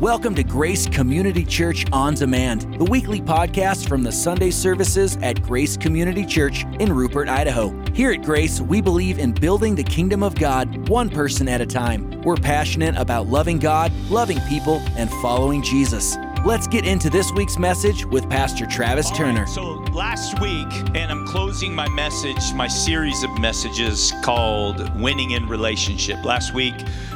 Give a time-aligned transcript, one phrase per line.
[0.00, 5.42] Welcome to Grace Community Church On Demand, the weekly podcast from the Sunday services at
[5.42, 7.70] Grace Community Church in Rupert, Idaho.
[7.94, 11.66] Here at Grace, we believe in building the kingdom of God one person at a
[11.66, 12.10] time.
[12.20, 16.18] We're passionate about loving God, loving people, and following Jesus.
[16.44, 19.44] Let's get into this week's message with Pastor Travis All Turner.
[19.44, 25.30] right, so last week, and I'm closing my message, my series of messages called Winning
[25.30, 26.22] in Relationship.
[26.22, 26.74] Last week,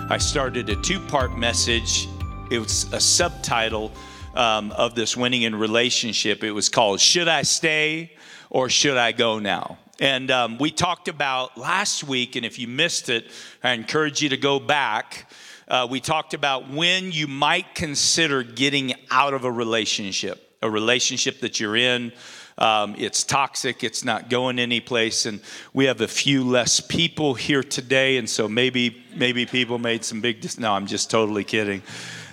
[0.09, 2.09] I started a two part message.
[2.51, 3.93] It was a subtitle
[4.35, 6.43] um, of this Winning in Relationship.
[6.43, 8.11] It was called Should I Stay
[8.51, 9.79] or Should I Go Now?
[10.01, 13.31] And um, we talked about last week, and if you missed it,
[13.63, 15.31] I encourage you to go back.
[15.69, 21.43] Uh, we talked about when you might consider getting out of a relationship, a relationship
[21.43, 22.13] that you're in.
[22.59, 25.41] Um, it's toxic, it's not going anyplace, and
[25.73, 30.21] we have a few less people here today, and so maybe maybe people made some
[30.21, 30.41] big.
[30.41, 31.83] Dis- no, I'm just totally kidding.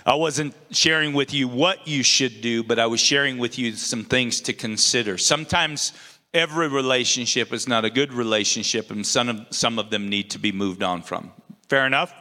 [0.08, 3.74] I wasn't sharing with you what you should do, but I was sharing with you
[3.74, 5.18] some things to consider.
[5.18, 5.92] Sometimes
[6.34, 10.40] every relationship is not a good relationship, and some of, some of them need to
[10.40, 11.34] be moved on from.
[11.68, 12.14] Fair enough?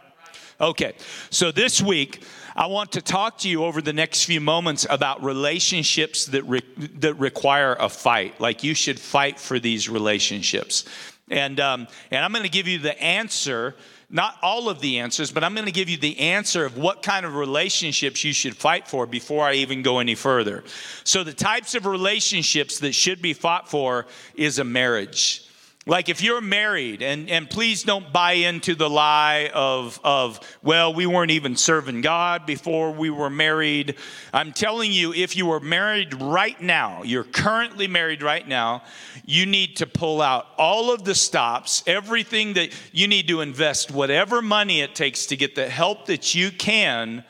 [0.61, 0.95] Okay,
[1.31, 2.25] so this week
[2.56, 6.62] I want to talk to you over the next few moments about relationships that, re-
[6.95, 8.41] that require a fight.
[8.41, 10.87] Like you should fight for these relationships.
[11.31, 13.77] And, um, and I'm going to give you the answer,
[14.09, 17.03] not all of the answers, but I'm going to give you the answer of what
[17.03, 20.62] kind of relationships you should fight for before I even go any further.
[21.05, 25.45] So, the types of relationships that should be fought for is a marriage.
[25.89, 30.93] Like if you're married, and, and please don't buy into the lie of, of, well,
[30.93, 33.95] we weren't even serving God before we were married.
[34.34, 38.83] I'm telling you, if you are married right now, you're currently married right now,
[39.25, 43.93] you need to pull out all of the stops, everything that you need to invest,
[43.93, 47.25] whatever money it takes to get the help that you can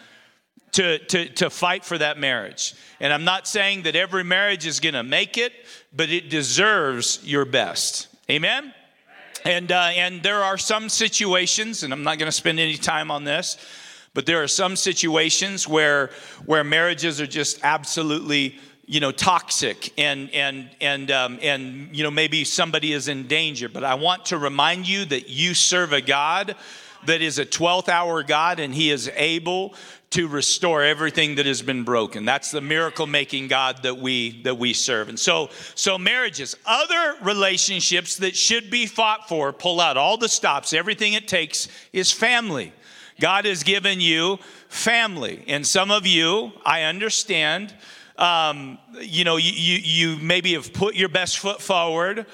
[0.73, 2.75] to, to, to fight for that marriage.
[3.01, 5.53] And I'm not saying that every marriage is going to make it,
[5.95, 8.09] but it deserves your best.
[8.29, 8.75] Amen?
[9.45, 13.13] And, uh, and there are some situations, and I'm not going to spend any time
[13.13, 13.57] on this,
[14.15, 16.11] but there are some situations where,
[16.45, 22.11] where marriages are just absolutely you know toxic and and and um, and you know
[22.11, 26.01] maybe somebody is in danger but i want to remind you that you serve a
[26.01, 26.55] god
[27.07, 29.75] that is a 12th hour god and he is able
[30.11, 32.25] to restore everything that has been broken.
[32.25, 35.09] That's the miracle making god that we that we serve.
[35.09, 40.29] And so so marriages other relationships that should be fought for pull out all the
[40.29, 42.73] stops everything it takes is family.
[43.19, 44.39] God has given you
[44.69, 45.45] family.
[45.49, 47.75] And some of you i understand
[48.19, 49.79] um, you know you, you
[50.15, 52.27] you maybe have put your best foot forward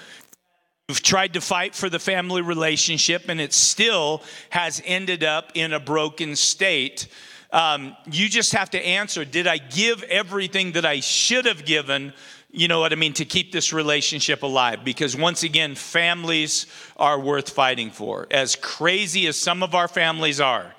[0.92, 5.72] You've tried to fight for the family relationship and it still has ended up in
[5.72, 7.08] a broken state.
[7.50, 12.12] Um, you just have to answer Did I give everything that I should have given?
[12.50, 13.14] You know what I mean?
[13.14, 14.84] To keep this relationship alive.
[14.84, 16.66] Because once again, families
[16.98, 18.26] are worth fighting for.
[18.31, 20.75] As crazy as some of our families are.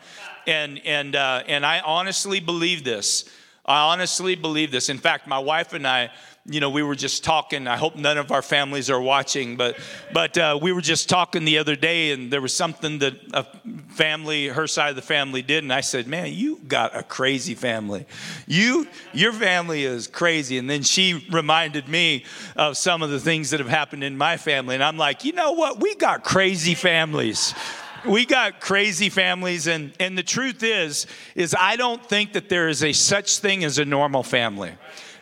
[0.46, 3.28] And, and, uh, and I honestly believe this.
[3.66, 4.90] I honestly believe this.
[4.90, 6.12] In fact, my wife and I,
[6.45, 7.67] you know, we were just talking.
[7.67, 9.77] I hope none of our families are watching, but
[10.11, 13.45] but uh, we were just talking the other day, and there was something that a
[13.87, 17.55] family, her side of the family, did, and I said, "Man, you got a crazy
[17.55, 18.05] family.
[18.45, 22.25] You, your family is crazy." And then she reminded me
[22.57, 25.31] of some of the things that have happened in my family, and I'm like, you
[25.31, 25.79] know what?
[25.79, 27.53] We got crazy families
[28.05, 32.67] we got crazy families and and the truth is is i don't think that there
[32.67, 34.73] is a such thing as a normal family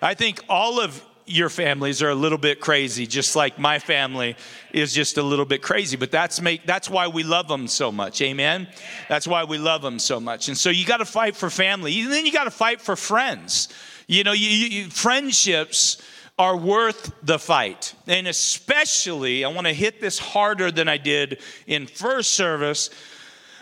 [0.02, 4.36] i think all of your families are a little bit crazy just like my family
[4.74, 5.98] is just a little bit crazy.
[5.98, 8.22] But that's make that's why we love them so much.
[8.22, 8.68] Amen?
[9.08, 10.48] That's why we love them so much.
[10.48, 12.02] And so you got to fight for family.
[12.02, 13.70] And then you got to fight for friends.
[14.08, 16.02] You know you, you, friendships
[16.38, 17.94] are worth the fight.
[18.08, 22.90] And especially, I want to hit this harder than I did in first service,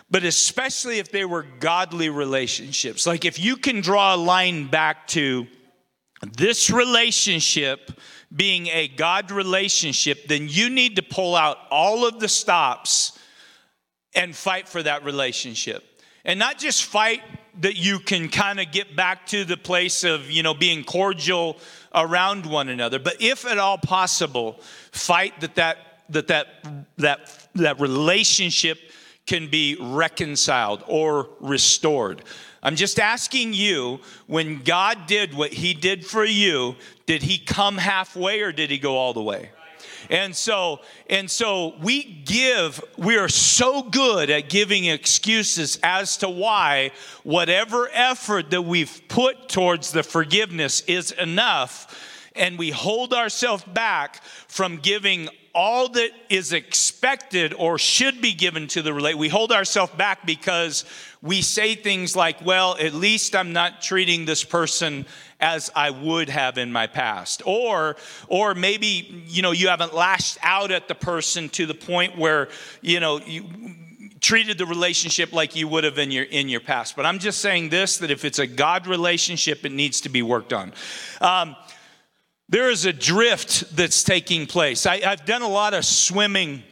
[0.10, 3.06] but especially if they were godly relationships.
[3.06, 5.46] Like if you can draw a line back to
[6.22, 7.92] this relationship
[8.36, 13.18] being a God relationship, then you need to pull out all of the stops
[14.14, 15.84] and fight for that relationship.
[16.26, 17.22] And not just fight
[17.62, 21.58] that you can kind of get back to the place of, you know, being cordial
[21.94, 24.60] around one another, but if at all possible,
[24.92, 25.78] fight that that
[26.10, 26.48] that that
[26.98, 28.78] that, that relationship
[29.26, 32.24] can be reconciled or restored.
[32.62, 36.76] I'm just asking you when God did what he did for you,
[37.06, 39.52] did he come halfway or did he go all the way?
[40.10, 40.80] And so,
[41.10, 46.92] and so we give, we are so good at giving excuses as to why
[47.24, 52.06] whatever effort that we've put towards the forgiveness is enough.
[52.36, 58.68] And we hold ourselves back from giving all that is expected or should be given
[58.68, 59.18] to the relate.
[59.18, 60.86] We hold ourselves back because
[61.22, 65.06] we say things like, well, at least I'm not treating this person
[65.40, 67.42] as I would have in my past.
[67.46, 72.18] Or, or maybe, you know, you haven't lashed out at the person to the point
[72.18, 72.50] where,
[72.82, 73.44] you know, you
[74.22, 76.96] treated the relationship like you would have in your in your past.
[76.96, 80.22] But I'm just saying this that if it's a God relationship, it needs to be
[80.22, 80.74] worked on.
[81.22, 81.56] Um,
[82.50, 84.86] there is a drift that's taking place.
[84.86, 86.64] I, I've done a lot of swimming,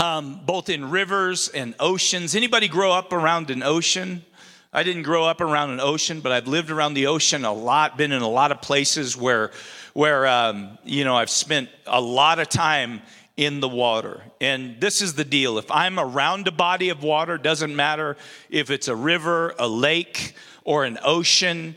[0.00, 2.34] um, both in rivers and oceans.
[2.34, 4.24] Anybody grow up around an ocean?
[4.72, 7.98] I didn't grow up around an ocean, but I've lived around the ocean a lot.
[7.98, 9.50] Been in a lot of places where,
[9.92, 13.02] where um, you know, I've spent a lot of time
[13.36, 14.22] in the water.
[14.40, 18.16] And this is the deal: if I'm around a body of water, doesn't matter
[18.48, 20.34] if it's a river, a lake,
[20.64, 21.76] or an ocean,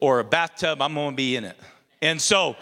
[0.00, 1.56] or a bathtub, I'm to be in it.
[2.02, 2.56] And so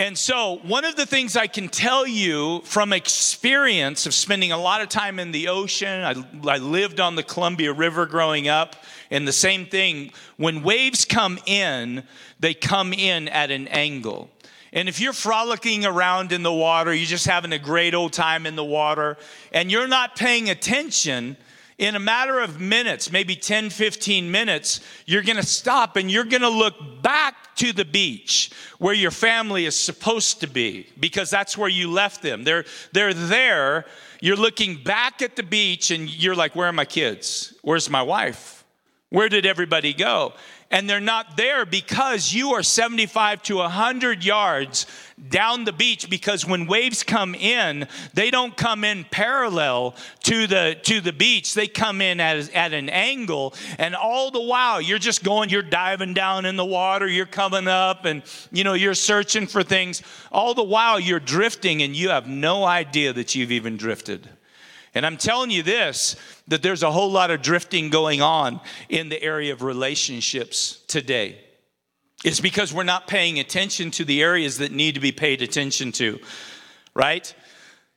[0.00, 4.56] and so, one of the things I can tell you from experience of spending a
[4.56, 8.76] lot of time in the ocean, I, I, lived on the Columbia River growing up,
[9.10, 12.02] and the same thing, when waves come in,
[12.38, 14.30] they come in at an angle.
[14.72, 18.46] And if you're frolicking around in the water, you're just having a great old time
[18.46, 19.18] in the water,
[19.52, 21.36] and you're not paying attention,
[21.80, 26.50] in a matter of minutes, maybe 10, 15 minutes, you're gonna stop and you're gonna
[26.50, 31.70] look back to the beach where your family is supposed to be because that's where
[31.70, 32.44] you left them.
[32.44, 33.86] They're, they're there.
[34.20, 37.54] You're looking back at the beach and you're like, Where are my kids?
[37.62, 38.62] Where's my wife?
[39.08, 40.34] Where did everybody go?
[40.70, 44.86] and they're not there because you are 75 to 100 yards
[45.28, 49.94] down the beach because when waves come in they don't come in parallel
[50.24, 51.54] to the to the beach.
[51.54, 53.54] They come in at, at an angle.
[53.78, 57.68] And all the while you're just going you're diving down in the water you're coming
[57.68, 60.02] up and you know you're searching for things.
[60.32, 64.28] All the while you're drifting and you have no idea that you've even drifted.
[64.94, 66.16] And I'm telling you this
[66.48, 71.38] that there's a whole lot of drifting going on in the area of relationships today.
[72.24, 75.92] It's because we're not paying attention to the areas that need to be paid attention
[75.92, 76.18] to,
[76.94, 77.34] right?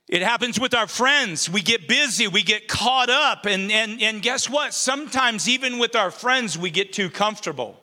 [0.08, 1.50] It happens with our friends.
[1.50, 4.72] We get busy, we get caught up, and, and, and guess what?
[4.72, 7.78] Sometimes, even with our friends, we get too comfortable.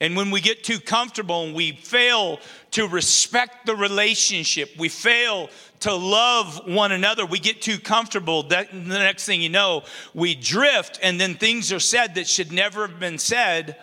[0.00, 2.38] And when we get too comfortable and we fail
[2.72, 5.48] to respect the relationship, we fail
[5.80, 8.42] to love one another, we get too comfortable.
[8.44, 9.84] That, the next thing you know,
[10.14, 13.76] we drift, and then things are said that should never have been said,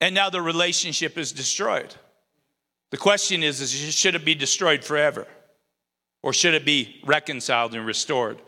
[0.00, 1.94] and now the relationship is destroyed.
[2.90, 5.26] The question is, is should it be destroyed forever?
[6.22, 8.40] Or should it be reconciled and restored?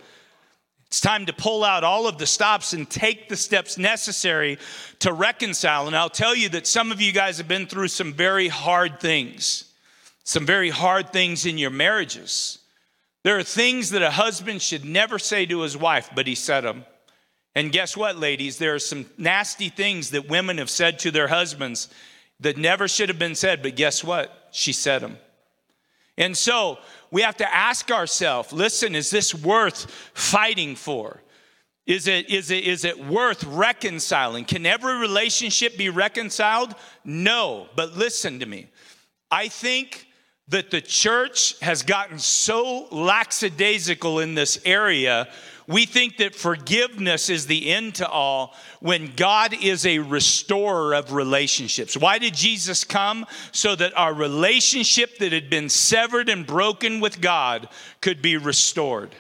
[0.87, 4.59] It's time to pull out all of the stops and take the steps necessary
[5.00, 5.87] to reconcile.
[5.87, 8.99] And I'll tell you that some of you guys have been through some very hard
[8.99, 9.71] things,
[10.25, 12.59] some very hard things in your marriages.
[13.23, 16.62] There are things that a husband should never say to his wife, but he said
[16.62, 16.87] them.
[17.58, 18.56] And guess what, ladies?
[18.56, 21.88] There are some nasty things that women have said to their husbands
[22.38, 24.50] that never should have been said, but guess what?
[24.52, 25.19] She said them.
[26.16, 26.78] And so
[27.10, 31.20] we have to ask ourselves listen, is this worth fighting for?
[31.84, 34.44] Is it, is, it, is it worth reconciling?
[34.44, 36.77] Can every relationship be reconciled?
[37.05, 38.69] No, but listen to me.
[39.32, 40.06] I think
[40.46, 45.29] that the church has gotten so lackadaisical in this area
[45.69, 51.13] we think that forgiveness is the end to all when God is a restorer of
[51.13, 51.94] relationships.
[51.96, 53.27] Why did Jesus come?
[53.53, 57.69] So that our relationship that had been severed and broken with God
[58.01, 59.15] could be restored.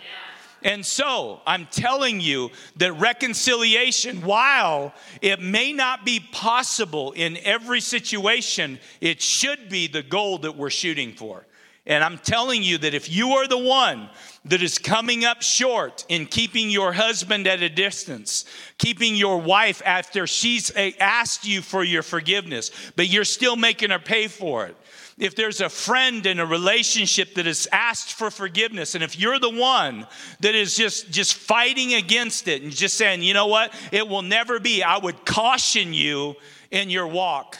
[0.62, 7.80] And so I'm telling you that reconciliation, while it may not be possible in every
[7.80, 11.46] situation, it should be the goal that we're shooting for.
[11.88, 14.10] And I'm telling you that if you are the one
[14.44, 18.44] that is coming up short in keeping your husband at a distance,
[18.76, 23.88] keeping your wife after she's eh, asked you for your forgiveness, but you're still making
[23.88, 24.76] her pay for it.
[25.16, 29.38] If there's a friend in a relationship that has asked for forgiveness, and if you're
[29.38, 30.06] the one
[30.40, 34.22] that is just, just fighting against it and just saying, you know what, it will
[34.22, 36.36] never be, I would caution you
[36.70, 37.56] in your walk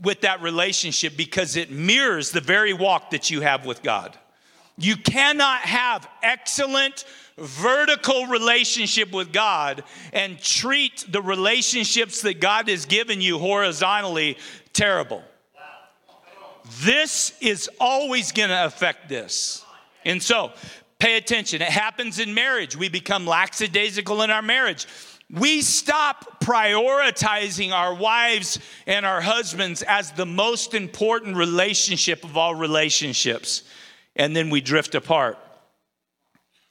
[0.00, 4.16] with that relationship because it mirrors the very walk that you have with God.
[4.76, 7.04] You cannot have excellent
[7.36, 14.38] vertical relationship with God and treat the relationships that God has given you horizontally
[14.72, 15.22] terrible.
[16.80, 19.64] This is always going to affect this.
[20.04, 20.52] And so,
[20.98, 21.62] pay attention.
[21.62, 22.76] It happens in marriage.
[22.76, 24.86] We become lackadaisical in our marriage.
[25.30, 32.54] We stop prioritizing our wives and our husbands as the most important relationship of all
[32.54, 33.62] relationships,
[34.16, 35.38] and then we drift apart.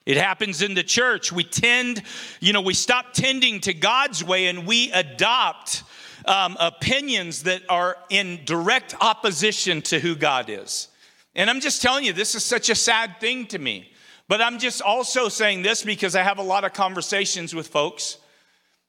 [0.07, 1.31] It happens in the church.
[1.31, 2.01] We tend,
[2.39, 5.83] you know, we stop tending to God's way and we adopt
[6.23, 10.87] um, opinions that are in direct opposition to who God is.
[11.35, 13.91] And I'm just telling you, this is such a sad thing to me.
[14.29, 18.17] But I'm just also saying this because I have a lot of conversations with folks.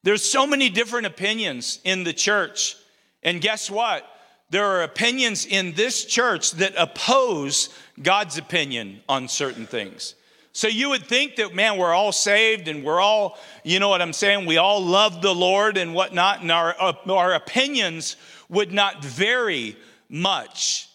[0.09, 2.77] There's so many different opinions in the church.
[3.23, 4.07] And guess what?
[4.49, 7.69] There are opinions in this church that oppose
[8.01, 10.15] God's opinion on certain things.
[10.53, 14.01] So you would think that, man, we're all saved and we're all, you know what
[14.01, 14.47] I'm saying?
[14.47, 18.17] We all love the Lord and whatnot, and our, uh, our opinions
[18.49, 19.77] would not vary
[20.09, 20.89] much.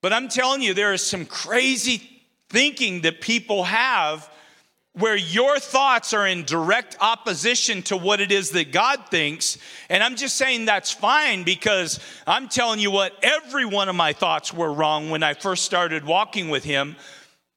[0.00, 2.08] But I'm telling you, there is some crazy
[2.48, 4.30] thinking that people have
[4.94, 9.56] where your thoughts are in direct opposition to what it is that God thinks.
[9.88, 14.12] And I'm just saying that's fine because I'm telling you what, every one of my
[14.12, 16.96] thoughts were wrong when I first started walking with Him.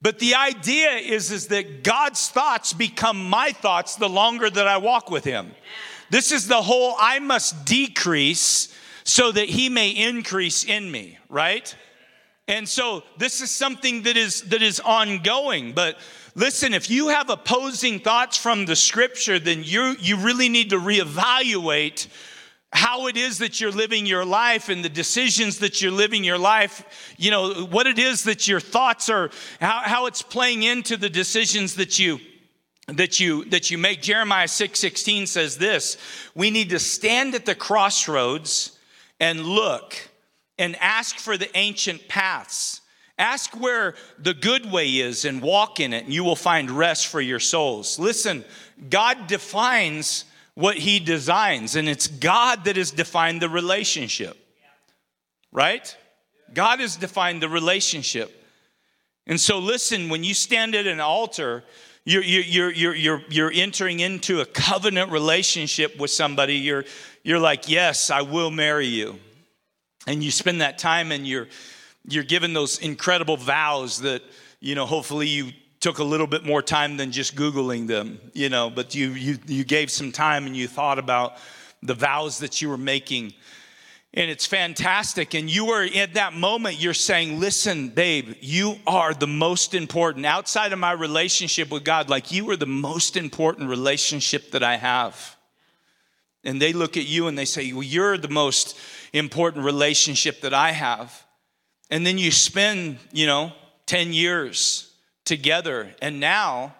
[0.01, 4.77] But the idea is, is that God's thoughts become my thoughts the longer that I
[4.77, 5.53] walk with Him.
[6.11, 8.71] This is the whole I must decrease
[9.05, 11.75] so that He may increase in me, right?
[12.47, 15.71] And so this is something that is that is ongoing.
[15.71, 15.97] But
[16.35, 20.77] listen, if you have opposing thoughts from the scripture, then you you really need to
[20.77, 22.07] reevaluate
[22.73, 26.39] how it is that you're living your life and the decisions that you're living your
[26.39, 29.29] life, you know, what it is that your thoughts are,
[29.61, 32.19] how, how it's playing into the decisions that you
[32.87, 34.01] that you that you make.
[34.01, 35.97] Jeremiah 6 16 says this
[36.35, 38.77] we need to stand at the crossroads
[39.19, 40.09] and look
[40.57, 42.81] and ask for the ancient paths
[43.17, 47.07] ask where the good way is and walk in it and you will find rest
[47.07, 48.43] for your souls listen
[48.89, 54.37] god defines what he designs, and it's God that has defined the relationship.
[55.51, 55.95] Right?
[56.53, 58.43] God has defined the relationship.
[59.25, 61.63] And so, listen, when you stand at an altar,
[62.05, 66.55] you're, you're, you're, you're, you're entering into a covenant relationship with somebody.
[66.55, 66.85] You're,
[67.23, 69.19] you're like, Yes, I will marry you.
[70.05, 71.47] And you spend that time and you're,
[72.07, 74.21] you're given those incredible vows that,
[74.59, 78.49] you know, hopefully you took a little bit more time than just Googling them, you
[78.49, 81.37] know, but you, you, you gave some time and you thought about
[81.81, 83.33] the vows that you were making.
[84.13, 85.33] And it's fantastic.
[85.33, 90.25] And you were at that moment, you're saying, listen, babe, you are the most important.
[90.25, 94.77] Outside of my relationship with God, like you are the most important relationship that I
[94.77, 95.35] have.
[96.43, 98.77] And they look at you and they say, well, you're the most
[99.13, 101.25] important relationship that I have.
[101.93, 103.51] And then you spend, you know,
[103.85, 104.91] 10 years
[105.25, 105.93] together.
[106.01, 106.73] And now,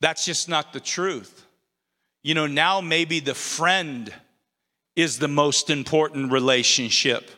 [0.00, 1.46] that's just not the truth.
[2.24, 4.12] You know, now maybe the friend
[4.96, 7.30] is the most important relationship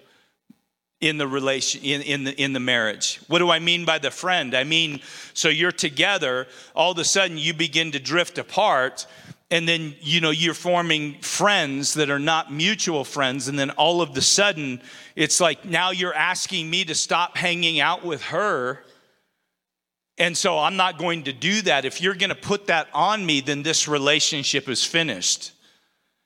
[1.02, 4.10] in the relation in, in the in the marriage what do i mean by the
[4.10, 5.00] friend i mean
[5.34, 6.46] so you're together
[6.76, 9.04] all of a sudden you begin to drift apart
[9.52, 14.02] and then you know you're forming friends that are not mutual friends and then all
[14.02, 14.82] of the sudden
[15.14, 18.82] it's like now you're asking me to stop hanging out with her
[20.18, 21.84] and so I'm not going to do that.
[21.84, 25.52] If you're going to put that on me, then this relationship is finished.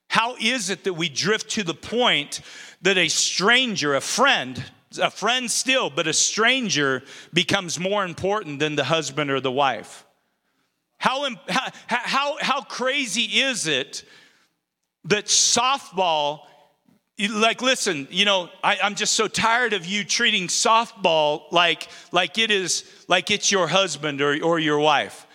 [0.09, 2.40] How is it that we drift to the point
[2.83, 4.62] that a stranger, a friend,
[5.00, 7.02] a friend still, but a stranger
[7.33, 10.05] becomes more important than the husband or the wife?
[10.98, 14.04] How, how, how, how crazy is it
[15.04, 16.40] that softball
[17.30, 22.36] like listen you know I, i'm just so tired of you treating softball like like
[22.36, 25.26] it is like it's your husband or, or your wife.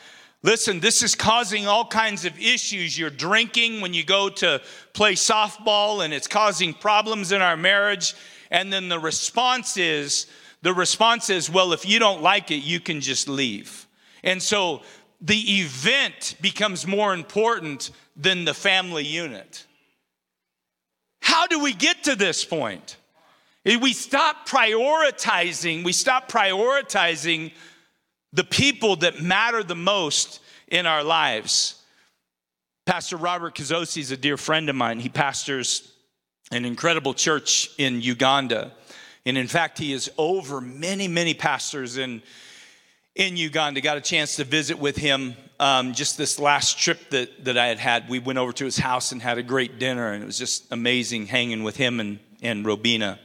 [0.43, 2.97] Listen this is causing all kinds of issues.
[2.97, 4.61] You're drinking when you go to
[4.93, 8.13] play softball and it's causing problems in our marriage.
[8.49, 10.27] And then the response is
[10.61, 13.87] the response is well if you don't like it you can just leave.
[14.23, 14.83] And so
[15.21, 19.65] the event becomes more important than the family unit
[21.31, 22.97] how do we get to this point?
[23.63, 27.53] We stop prioritizing, we stop prioritizing
[28.33, 31.81] the people that matter the most in our lives.
[32.85, 34.99] Pastor Robert Kazosi is a dear friend of mine.
[34.99, 35.93] He pastors
[36.51, 38.73] an incredible church in Uganda.
[39.25, 42.23] And in fact, he is over many, many pastors in,
[43.15, 43.81] in Uganda.
[43.81, 47.67] Got a chance to visit with him um, just this last trip that, that I
[47.67, 50.25] had had, we went over to his house and had a great dinner, and it
[50.25, 53.19] was just amazing hanging with him and, and Robina.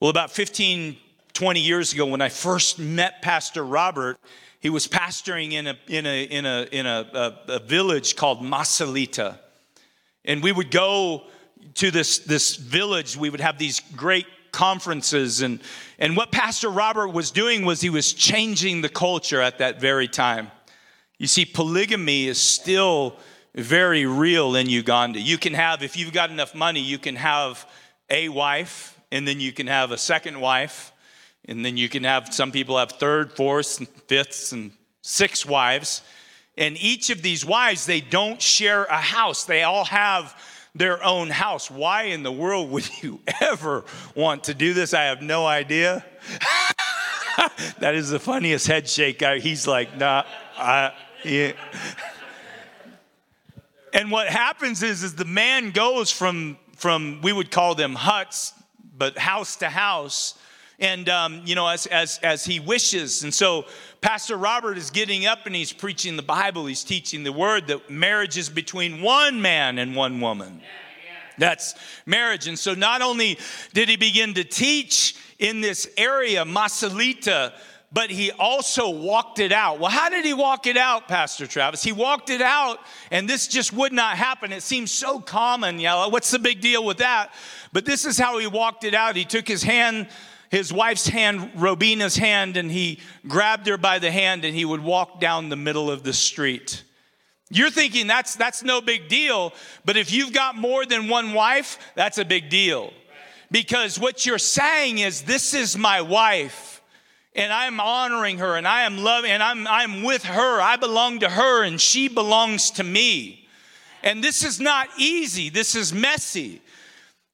[0.00, 0.96] Well, about 15,
[1.32, 4.18] 20 years ago, when I first met Pastor Robert,
[4.58, 8.40] he was pastoring in a, in a, in a, in a, a, a village called
[8.40, 9.38] Masulita.
[10.24, 11.24] And we would go
[11.74, 15.42] to this, this village, we would have these great conferences.
[15.42, 15.60] And,
[15.98, 20.08] and what Pastor Robert was doing was he was changing the culture at that very
[20.08, 20.50] time.
[21.18, 23.16] You see, polygamy is still
[23.54, 25.20] very real in Uganda.
[25.20, 27.68] You can have, if you've got enough money, you can have
[28.10, 30.92] a wife, and then you can have a second wife,
[31.46, 36.02] and then you can have, some people have third, fourths, and fifths, and six wives.
[36.56, 39.44] And each of these wives, they don't share a house.
[39.44, 40.34] They all have
[40.74, 41.70] their own house.
[41.70, 44.94] Why in the world would you ever want to do this?
[44.94, 46.04] I have no idea.
[47.78, 49.22] that is the funniest head shake.
[49.22, 50.24] He's like, nah,
[50.56, 50.92] I,
[51.24, 51.52] yeah.
[53.92, 58.52] And what happens is, is the man goes from, from we would call them huts,
[58.96, 60.34] but house to house,
[60.78, 63.22] and um, you know, as, as, as he wishes.
[63.24, 63.66] And so
[64.00, 67.90] Pastor Robert is getting up and he's preaching the Bible, he's teaching the word that
[67.90, 70.60] marriage is between one man and one woman.
[71.36, 71.74] That's
[72.06, 72.46] marriage.
[72.46, 73.38] And so not only
[73.72, 77.52] did he begin to teach in this area, Masulita,
[77.94, 79.78] but he also walked it out.
[79.78, 81.82] Well, how did he walk it out, Pastor Travis?
[81.82, 82.80] He walked it out,
[83.12, 84.50] and this just would not happen.
[84.52, 85.78] It seems so common.
[85.78, 87.32] Yeah, what's the big deal with that?
[87.72, 89.14] But this is how he walked it out.
[89.14, 90.08] He took his hand,
[90.54, 94.80] his wife's hand, Robina's hand, and he grabbed her by the hand, and he would
[94.80, 96.84] walk down the middle of the street.
[97.50, 99.52] You're thinking that's that's no big deal,
[99.84, 102.92] but if you've got more than one wife, that's a big deal.
[103.50, 106.80] Because what you're saying is this is my wife
[107.34, 110.60] and I'm honoring her and I am loving and I'm, I'm with her.
[110.60, 113.46] I belong to her and she belongs to me.
[114.02, 116.62] And this is not easy, this is messy.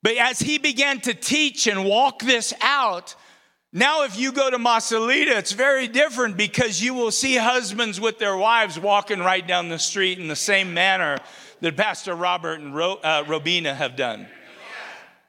[0.03, 3.15] But as he began to teach and walk this out,
[3.73, 8.19] now if you go to Masulita, it's very different because you will see husbands with
[8.19, 11.19] their wives walking right down the street in the same manner
[11.61, 14.27] that Pastor Robert and Ro, uh, Robina have done.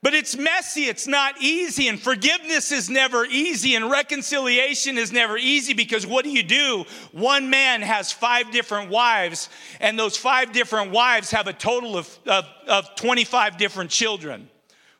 [0.04, 5.38] But it's messy, it's not easy, and forgiveness is never easy, and reconciliation is never
[5.38, 6.86] easy because what do you do?
[7.12, 12.18] One man has five different wives, and those five different wives have a total of,
[12.26, 14.50] of, of 25 different children.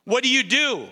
[0.04, 0.88] What do you do?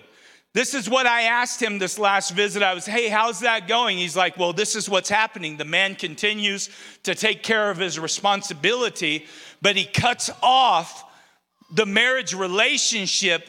[0.52, 2.62] This is what I asked him this last visit.
[2.62, 3.98] I was, hey, how's that going?
[3.98, 5.56] He's like, well, this is what's happening.
[5.56, 6.70] The man continues
[7.04, 9.26] to take care of his responsibility,
[9.62, 11.04] but he cuts off
[11.72, 13.48] the marriage relationship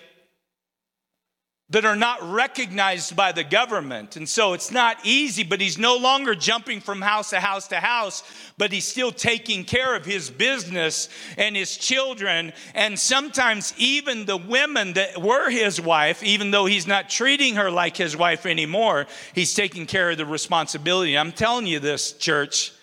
[1.71, 4.17] that are not recognized by the government.
[4.17, 7.77] And so it's not easy, but he's no longer jumping from house to house to
[7.77, 8.23] house,
[8.57, 11.07] but he's still taking care of his business
[11.37, 12.51] and his children.
[12.75, 17.71] And sometimes even the women that were his wife, even though he's not treating her
[17.71, 21.17] like his wife anymore, he's taking care of the responsibility.
[21.17, 22.73] I'm telling you this, church.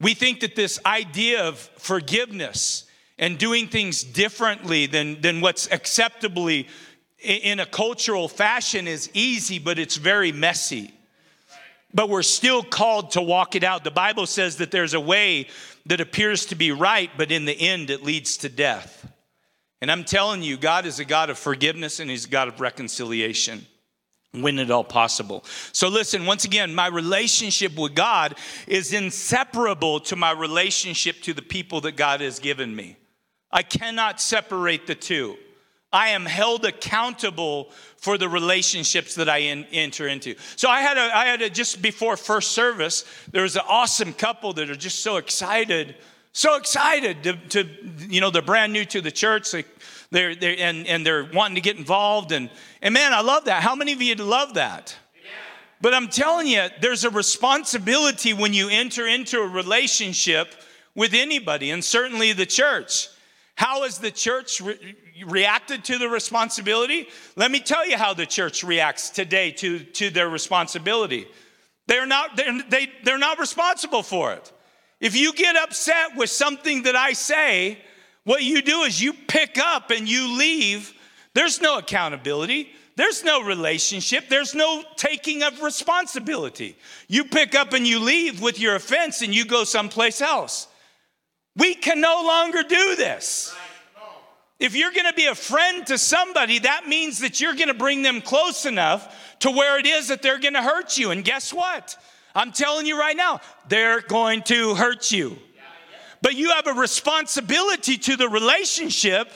[0.00, 2.86] We think that this idea of forgiveness
[3.18, 6.66] and doing things differently than, than what's acceptably
[7.22, 10.94] in a cultural fashion is easy, but it's very messy.
[11.92, 13.84] But we're still called to walk it out.
[13.84, 15.48] The Bible says that there's a way
[15.86, 19.10] that appears to be right, but in the end it leads to death.
[19.80, 22.60] And I'm telling you, God is a God of forgiveness and He's a God of
[22.60, 23.66] reconciliation
[24.32, 25.44] when at all possible.
[25.72, 28.36] So, listen, once again, my relationship with God
[28.68, 32.96] is inseparable to my relationship to the people that God has given me.
[33.50, 35.36] I cannot separate the two.
[35.92, 40.36] I am held accountable for the relationships that I in, enter into.
[40.56, 44.12] So I had a, I had a, just before first service, there was an awesome
[44.12, 45.96] couple that are just so excited,
[46.32, 47.68] so excited to, to
[48.08, 49.50] you know, they're brand new to the church.
[49.50, 49.64] They,
[50.10, 52.30] they're, they're, and, and they're wanting to get involved.
[52.32, 52.50] And,
[52.82, 53.62] and man, I love that.
[53.62, 54.96] How many of you love that?
[55.80, 60.54] But I'm telling you, there's a responsibility when you enter into a relationship
[60.94, 63.08] with anybody, and certainly the church.
[63.60, 64.96] How is the church re-
[65.26, 67.08] reacted to the responsibility?
[67.36, 71.26] Let me tell you how the church reacts today to, to their responsibility.
[71.86, 74.50] They're not, they're, they, they're not responsible for it.
[74.98, 77.76] If you get upset with something that I say,
[78.24, 80.94] what you do is you pick up and you leave.
[81.34, 82.70] There's no accountability.
[82.96, 84.30] There's no relationship.
[84.30, 86.78] There's no taking of responsibility.
[87.08, 90.66] You pick up and you leave with your offense and you go someplace else.
[91.60, 93.54] We can no longer do this.
[94.58, 98.22] If you're gonna be a friend to somebody, that means that you're gonna bring them
[98.22, 101.10] close enough to where it is that they're gonna hurt you.
[101.10, 101.96] And guess what?
[102.34, 105.36] I'm telling you right now, they're going to hurt you.
[106.22, 109.30] But you have a responsibility to the relationship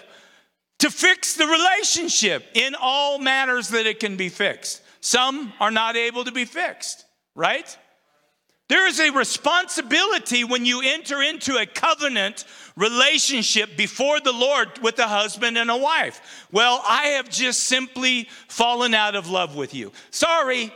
[0.79, 4.83] to fix the relationship in all manners that it can be fixed.
[5.01, 7.77] some are not able to be fixed, right?
[8.69, 12.45] There is a responsibility when you enter into a covenant
[12.77, 16.47] relationship before the Lord with a husband and a wife.
[16.51, 19.93] Well, I have just simply fallen out of love with you.
[20.11, 20.73] Sorry,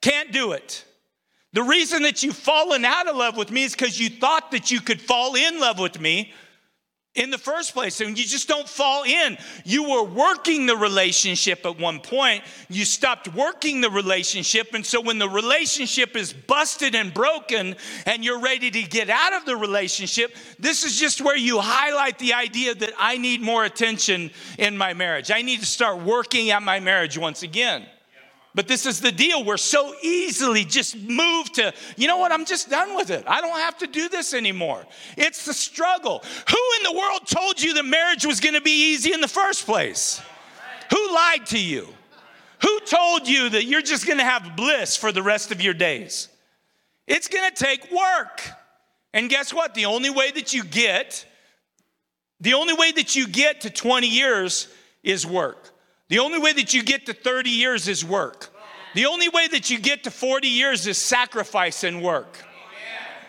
[0.00, 0.84] can't do it.
[1.52, 4.70] The reason that you've fallen out of love with me is because you thought that
[4.70, 6.32] you could fall in love with me
[7.16, 9.36] in the first place and you just don't fall in.
[9.64, 14.74] You were working the relationship at one point, you stopped working the relationship.
[14.74, 19.32] And so when the relationship is busted and broken and you're ready to get out
[19.32, 23.64] of the relationship, this is just where you highlight the idea that I need more
[23.64, 25.30] attention in my marriage.
[25.30, 27.86] I need to start working at my marriage once again.
[28.56, 29.44] But this is the deal.
[29.44, 33.22] We're so easily just moved to, you know what, I'm just done with it.
[33.26, 34.82] I don't have to do this anymore.
[35.18, 36.24] It's the struggle.
[36.48, 39.28] Who in the world told you that marriage was going to be easy in the
[39.28, 40.22] first place?
[40.90, 41.86] Who lied to you?
[42.62, 45.74] Who told you that you're just going to have bliss for the rest of your
[45.74, 46.30] days?
[47.06, 48.40] It's going to take work.
[49.12, 49.74] And guess what?
[49.74, 51.26] The only way that you get,
[52.40, 54.68] the only way that you get to 20 years
[55.02, 55.75] is work.
[56.08, 58.52] The only way that you get to 30 years is work.
[58.94, 62.38] The only way that you get to 40 years is sacrifice and work.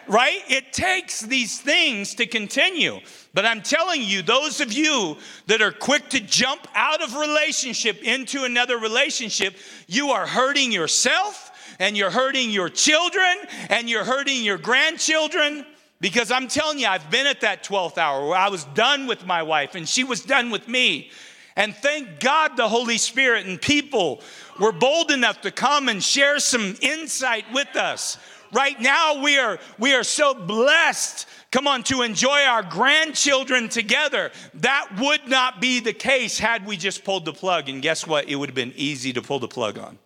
[0.07, 0.39] Right?
[0.47, 2.99] It takes these things to continue.
[3.33, 8.01] But I'm telling you, those of you that are quick to jump out of relationship
[8.03, 13.35] into another relationship, you are hurting yourself and you're hurting your children
[13.69, 15.65] and you're hurting your grandchildren.
[15.99, 19.25] Because I'm telling you, I've been at that 12th hour where I was done with
[19.25, 21.09] my wife and she was done with me.
[21.57, 24.21] And thank God the Holy Spirit and people
[24.59, 28.19] were bold enough to come and share some insight with us.
[28.53, 34.31] Right now, we are, we are so blessed, come on, to enjoy our grandchildren together.
[34.53, 37.67] That would not be the case had we just pulled the plug.
[37.69, 38.29] And guess what?
[38.29, 39.97] It would have been easy to pull the plug on.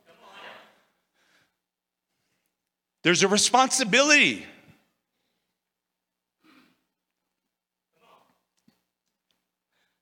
[3.04, 4.46] There's a responsibility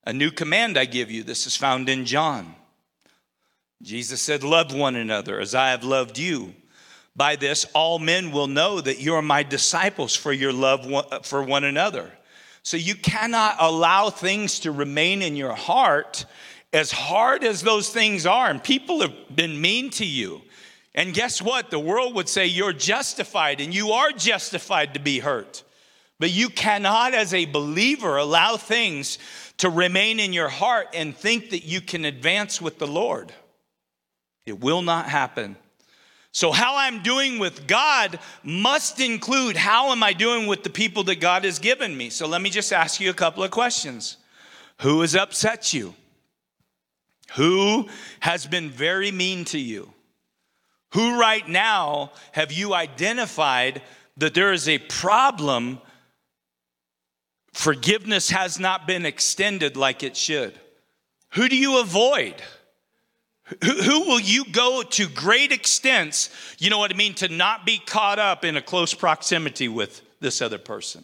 [0.10, 1.22] A new command I give you.
[1.22, 2.56] This is found in John.
[3.84, 6.56] Jesus said, Love one another as I have loved you.
[7.15, 10.91] By this, all men will know that you are my disciples for your love
[11.28, 12.12] for one another.
[12.63, 16.26] So you cannot allow things to remain in your heart
[16.74, 18.50] as hard as those things are.
[18.50, 20.41] And people have been mean to you.
[20.95, 21.69] And guess what?
[21.69, 25.63] The world would say you're justified, and you are justified to be hurt.
[26.19, 29.19] But you cannot, as a believer, allow things
[29.60, 33.32] to remain in your heart and think that you can advance with the Lord.
[34.45, 35.56] It will not happen.
[36.32, 41.04] So, how I'm doing with God must include how am I doing with the people
[41.06, 42.10] that God has given me.
[42.10, 44.17] So, let me just ask you a couple of questions
[44.82, 45.95] Who has upset you?
[47.36, 47.88] Who
[48.22, 49.93] has been very mean to you?
[50.93, 53.82] Who right now have you identified
[54.17, 55.80] that there is a problem
[57.60, 60.58] Forgiveness has not been extended like it should.
[61.32, 62.36] Who do you avoid?
[63.62, 67.78] Who, will you go to great extents, you know what I mean, to not be
[67.78, 71.04] caught up in a close proximity with this other person?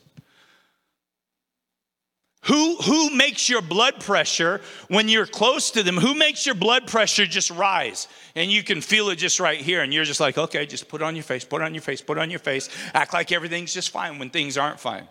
[2.43, 5.97] Who, who makes your blood pressure when you're close to them?
[5.97, 8.07] Who makes your blood pressure just rise?
[8.33, 11.01] And you can feel it just right here, and you're just like, okay, just put
[11.01, 13.13] it on your face, put it on your face, put it on your face, act
[13.13, 15.09] like everything's just fine when things aren't fine.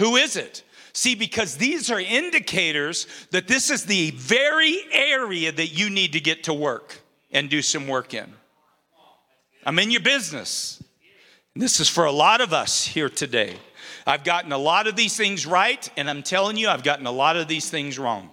[0.00, 0.64] Who is it?
[0.94, 6.20] See, because these are indicators that this is the very area that you need to
[6.20, 8.32] get to work and do some work in.
[9.64, 10.82] I'm in your business.
[11.54, 13.56] And this is for a lot of us here today.
[14.06, 17.12] I've gotten a lot of these things right, and I'm telling you, I've gotten a
[17.12, 18.30] lot of these things wrong.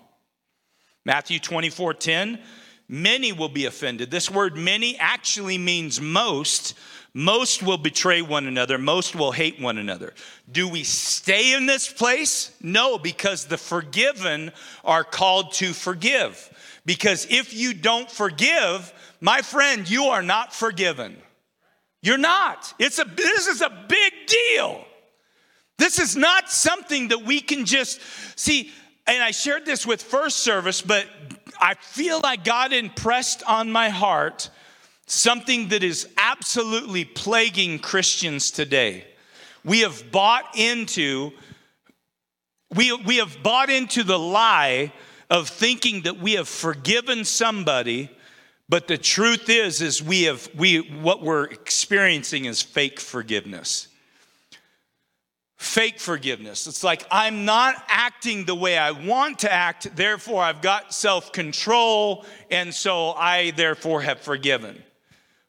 [1.03, 2.39] Matthew 24 10,
[2.87, 4.09] many will be offended.
[4.09, 6.75] This word many actually means most
[7.17, 10.13] most will betray one another, most will hate one another.
[10.51, 12.55] Do we stay in this place?
[12.61, 14.51] No, because the forgiven
[14.85, 16.47] are called to forgive.
[16.85, 21.17] Because if you don't forgive, my friend, you are not forgiven.
[22.03, 22.71] You're not.
[22.77, 24.85] It's a this is a big deal.
[25.79, 27.99] This is not something that we can just
[28.35, 28.71] see
[29.07, 31.07] and I shared this with first service, but
[31.59, 34.51] I feel like God impressed on my heart
[35.07, 39.05] something that is absolutely plaguing Christians today.
[39.63, 41.31] We have bought into
[42.75, 44.91] we, we have bought into the lie
[45.29, 48.11] of thinking that we have forgiven somebody
[48.69, 53.87] but the truth is is we have we what we're experiencing is fake forgiveness
[55.57, 56.67] fake forgiveness.
[56.67, 61.31] It's like I'm not acting the way I want to act, therefore I've got self
[61.31, 64.81] control, and so I therefore have forgiven.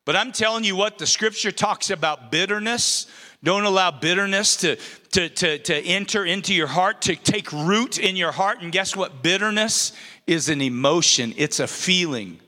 [0.08, 3.08] But I'm telling you what, the scripture talks about bitterness.
[3.44, 4.76] Don't allow bitterness to,
[5.10, 8.62] to, to, to enter into your heart, to take root in your heart.
[8.62, 9.22] And guess what?
[9.22, 9.92] Bitterness
[10.26, 12.40] is an emotion, it's a feeling.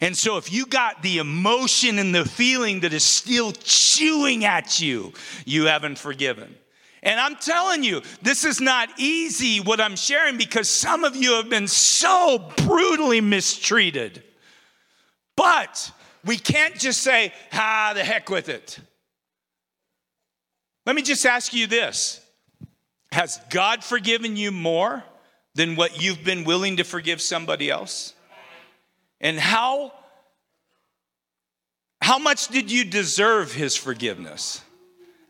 [0.00, 4.80] And so, if you got the emotion and the feeling that is still chewing at
[4.80, 5.12] you,
[5.44, 6.54] you haven't forgiven.
[7.02, 11.32] And I'm telling you, this is not easy what I'm sharing because some of you
[11.32, 14.22] have been so brutally mistreated.
[15.34, 15.90] But
[16.24, 18.78] we can't just say, ah, the heck with it.
[20.86, 22.20] Let me just ask you this
[23.12, 25.04] Has God forgiven you more
[25.54, 28.14] than what you've been willing to forgive somebody else?
[29.20, 29.92] And how,
[32.00, 34.62] how much did you deserve his forgiveness?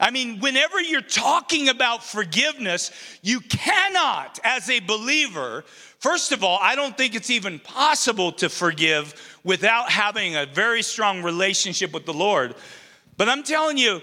[0.00, 5.64] I mean, whenever you're talking about forgiveness, you cannot, as a believer,
[5.98, 10.82] first of all, I don't think it's even possible to forgive without having a very
[10.82, 12.54] strong relationship with the Lord.
[13.16, 14.00] But I'm telling you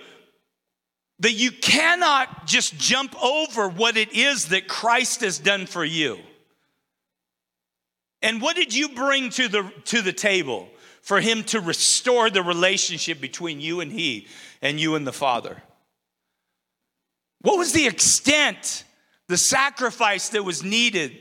[1.20, 6.20] that you cannot just jump over what it is that Christ has done for you.
[8.22, 10.68] And what did you bring to the, to the table
[11.02, 14.28] for him to restore the relationship between you and he
[14.62, 15.62] and you and the Father?
[17.46, 18.86] What was the extent,
[19.28, 21.16] the sacrifice that was needed,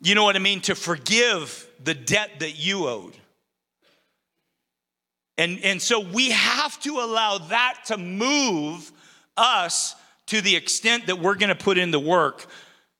[0.00, 3.16] you know what I mean, to forgive the debt that you owed?
[5.36, 8.92] And, and so we have to allow that to move
[9.36, 12.46] us to the extent that we're going to put in the work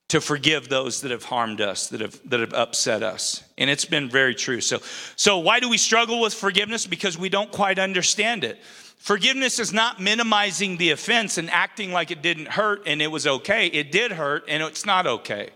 [0.09, 3.45] to forgive those that have harmed us, that have, that have upset us.
[3.59, 4.61] And it's been very true.
[4.61, 4.81] So,
[5.15, 6.85] so, why do we struggle with forgiveness?
[6.85, 8.59] Because we don't quite understand it.
[9.01, 13.27] Forgiveness is not minimizing the offense and acting like it didn't hurt and it was
[13.27, 13.67] okay.
[13.69, 15.49] It did hurt and it's not okay.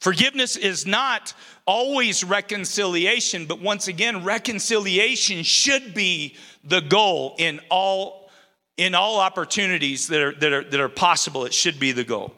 [0.00, 1.32] Forgiveness is not
[1.66, 8.30] always reconciliation, but once again, reconciliation should be the goal in all,
[8.76, 11.46] in all opportunities that are, that, are, that are possible.
[11.46, 12.34] It should be the goal.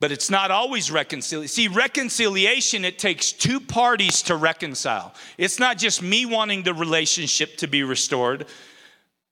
[0.00, 1.48] But it's not always reconciliation.
[1.48, 5.14] See, reconciliation, it takes two parties to reconcile.
[5.36, 8.46] It's not just me wanting the relationship to be restored,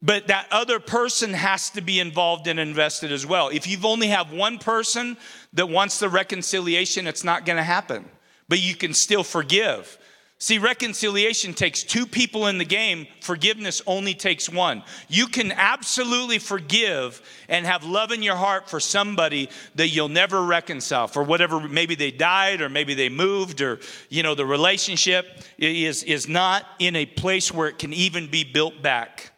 [0.03, 3.49] but that other person has to be involved and invested as well.
[3.49, 5.17] If you've only have one person
[5.55, 8.05] that wants the reconciliation, it's not going to happen.
[8.49, 9.99] But you can still forgive.
[10.39, 14.83] See, reconciliation takes two people in the game, forgiveness only takes one.
[15.09, 20.43] You can absolutely forgive and have love in your heart for somebody that you'll never
[20.43, 23.81] reconcile for whatever maybe they died or maybe they moved or
[24.11, 28.45] you know the relationship is is not in a place where it can even be
[28.45, 29.33] built back.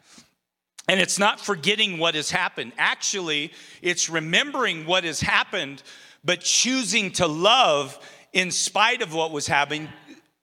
[0.89, 2.73] And it's not forgetting what has happened.
[2.79, 5.83] Actually, it's remembering what has happened,
[6.25, 7.99] but choosing to love
[8.33, 9.89] in spite of what was happening,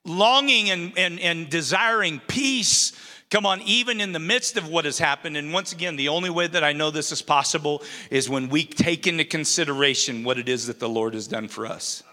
[0.05, 2.93] longing and, and, and desiring peace.
[3.31, 5.35] Come on, even in the midst of what has happened.
[5.35, 7.81] And once again, the only way that I know this is possible
[8.11, 11.65] is when we take into consideration what it is that the Lord has done for
[11.65, 12.03] us.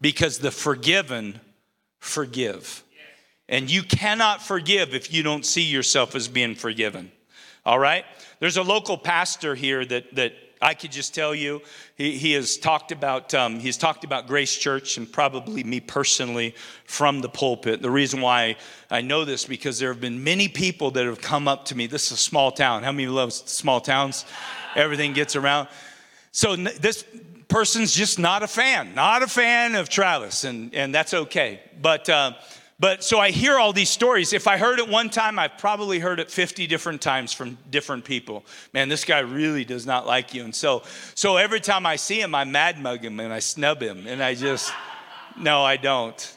[0.00, 1.38] Because the forgiven
[2.00, 2.82] forgive.
[3.46, 7.12] And you cannot forgive if you don't see yourself as being forgiven.
[7.66, 8.04] All right?
[8.40, 11.60] There's a local pastor here that, that I could just tell you,
[11.96, 16.54] he, he has talked about um, he's talked about Grace Church and probably me personally
[16.84, 17.82] from the pulpit.
[17.82, 18.56] The reason why
[18.90, 21.86] I know this because there have been many people that have come up to me.
[21.86, 22.82] This is a small town.
[22.82, 24.24] How many of you love small towns?
[24.74, 25.68] Everything gets around.
[26.32, 27.04] So this
[27.48, 31.60] person's just not a fan, not a fan of Travis, and and that's okay.
[31.80, 32.08] But.
[32.08, 32.32] Uh,
[32.84, 34.34] but so I hear all these stories.
[34.34, 38.04] If I heard it one time, I've probably heard it 50 different times from different
[38.04, 38.44] people.
[38.74, 40.44] Man, this guy really does not like you.
[40.44, 40.82] And so,
[41.14, 44.06] so every time I see him, I mad mug him and I snub him.
[44.06, 44.70] And I just,
[45.38, 46.36] no, I don't.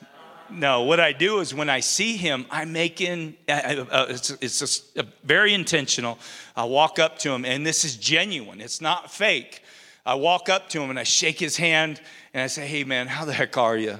[0.50, 4.60] No, what I do is when I see him, I make in, uh, it's, it's
[4.60, 6.18] just very intentional.
[6.56, 9.64] I walk up to him, and this is genuine, it's not fake.
[10.06, 12.00] I walk up to him and I shake his hand
[12.34, 14.00] and I say, Hey, man, how the heck are you?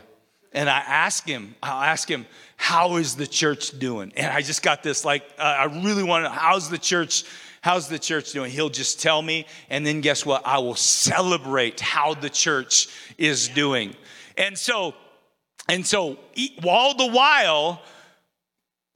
[0.58, 4.12] And I ask him, I'll ask him, how is the church doing?
[4.17, 7.26] And I just got this like, uh, I really want to, how's the church?
[7.62, 8.50] How's the church doing?
[8.50, 10.41] He'll just tell me, and then guess what?
[10.46, 12.88] I will celebrate how the church
[13.20, 13.96] is doing.
[14.36, 14.96] And so,
[15.70, 16.17] and so,
[16.65, 17.84] all the while,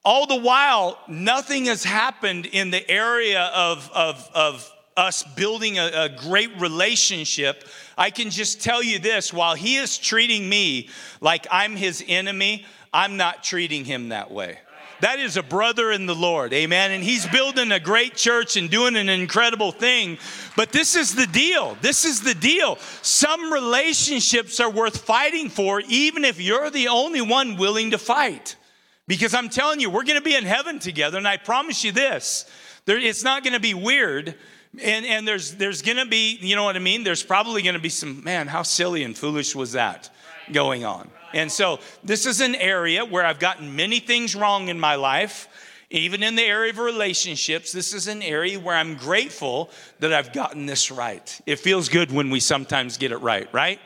[0.04, 5.92] all the while, nothing has happened in the area of, of, of us building a,
[5.94, 7.64] a, great relationship,
[8.02, 10.90] I can just tell you this while he is treating me
[11.22, 14.58] like I'm his enemy, I'm not treating him that way.
[15.02, 16.52] That is a brother in the Lord.
[16.52, 16.90] Amen.
[16.90, 20.18] And he's building a great church and doing an incredible thing.
[20.56, 21.78] But this is the deal.
[21.82, 22.78] This is the deal.
[23.04, 28.56] Some relationships are worth fighting for, even if you're the only one willing to fight.
[29.08, 31.20] Because I'm telling you, we're going to be in heaven together.
[31.20, 32.50] And I promise you this
[32.86, 34.34] there, it's not going to be weird.
[34.80, 37.04] And, and there's, there's going to be, you know what I mean?
[37.04, 40.10] There's probably going to be some, man, how silly and foolish was that
[40.54, 41.10] going on?
[41.34, 45.48] And so this is an area where I've gotten many things wrong in my life.
[45.90, 50.32] Even in the area of relationships, this is an area where I'm grateful that I've
[50.32, 51.42] gotten this right.
[51.46, 53.78] It feels good when we sometimes get it right, right?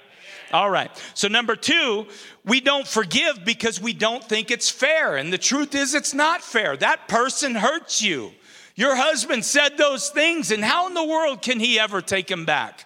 [0.54, 0.92] All right.
[1.16, 2.06] So, number two,
[2.46, 5.18] we don't forgive because we don't think it's fair.
[5.18, 6.78] And the truth is, it's not fair.
[6.78, 8.32] That person hurts you.
[8.76, 12.46] Your husband said those things, and how in the world can he ever take them
[12.46, 12.86] back?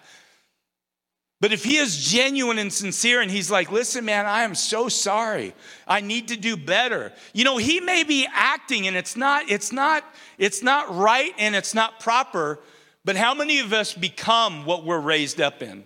[1.40, 4.90] But if he is genuine and sincere and he's like, listen, man, I am so
[4.90, 5.54] sorry.
[5.88, 7.12] I need to do better.
[7.32, 10.04] You know, he may be acting and it's not, it's not,
[10.36, 12.60] it's not right and it's not proper,
[13.06, 15.84] but how many of us become what we're raised up in?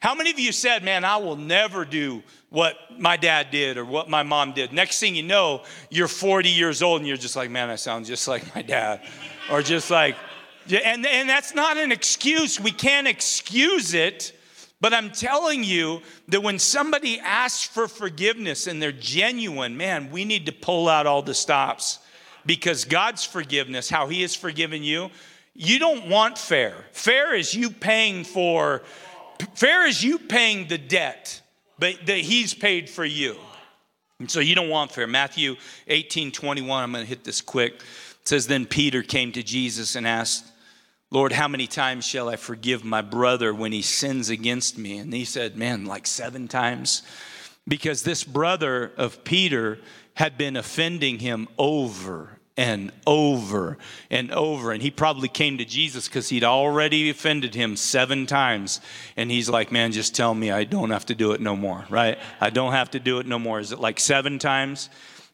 [0.00, 3.84] How many of you said, man, I will never do what my dad did or
[3.84, 4.72] what my mom did?
[4.72, 8.06] Next thing you know, you're 40 years old and you're just like, man, I sound
[8.06, 9.02] just like my dad.
[9.50, 10.16] Or just like,
[10.68, 12.60] and, and that's not an excuse.
[12.60, 14.32] We can't excuse it
[14.80, 20.24] but I'm telling you that when somebody asks for forgiveness and they're genuine, man, we
[20.24, 21.98] need to pull out all the stops
[22.44, 25.10] because God's forgiveness, how He has forgiven you,
[25.54, 26.74] you don't want fair.
[26.92, 28.82] Fair is you paying for,
[29.54, 31.40] fair is you paying the debt,
[31.78, 33.36] but that He's paid for you.
[34.18, 35.06] And so you don't want fair.
[35.06, 35.56] Matthew
[35.88, 37.74] 18 21, I'm going to hit this quick.
[37.74, 40.46] It says, Then Peter came to Jesus and asked,
[41.10, 44.98] Lord, how many times shall I forgive my brother when he sins against me?
[44.98, 47.02] And he said, Man, like seven times.
[47.68, 49.78] Because this brother of Peter
[50.14, 53.76] had been offending him over and over
[54.10, 54.72] and over.
[54.72, 58.80] And he probably came to Jesus because he'd already offended him seven times.
[59.16, 61.84] And he's like, Man, just tell me I don't have to do it no more,
[61.90, 62.18] right?
[62.40, 63.60] I don't have to do it no more.
[63.60, 64.88] Is it like seven times?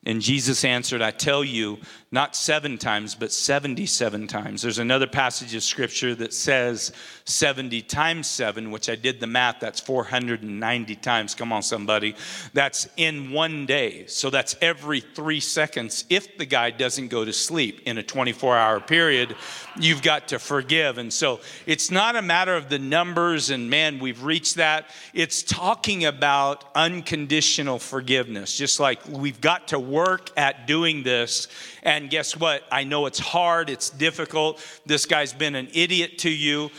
[0.05, 1.79] And Jesus answered, I tell you,
[2.11, 4.61] not seven times, but 77 times.
[4.61, 6.93] There's another passage of scripture that says
[7.25, 11.35] 70 times seven, which I did the math, that's 490 times.
[11.35, 12.15] Come on, somebody.
[12.53, 14.07] That's in one day.
[14.09, 16.05] So that's every three seconds.
[16.11, 19.35] If the guy doesn't go to sleep in a 24 hour period,
[19.79, 20.99] you've got to forgive.
[20.99, 24.91] And so it's not a matter of the numbers and man, we've reached that.
[25.15, 31.49] It's talking about unconditional forgiveness, just like we've got to work at doing this
[31.83, 32.65] and guess what?
[32.73, 34.65] I know it's hard, it's difficult.
[34.87, 36.71] This guy's been an idiot to you.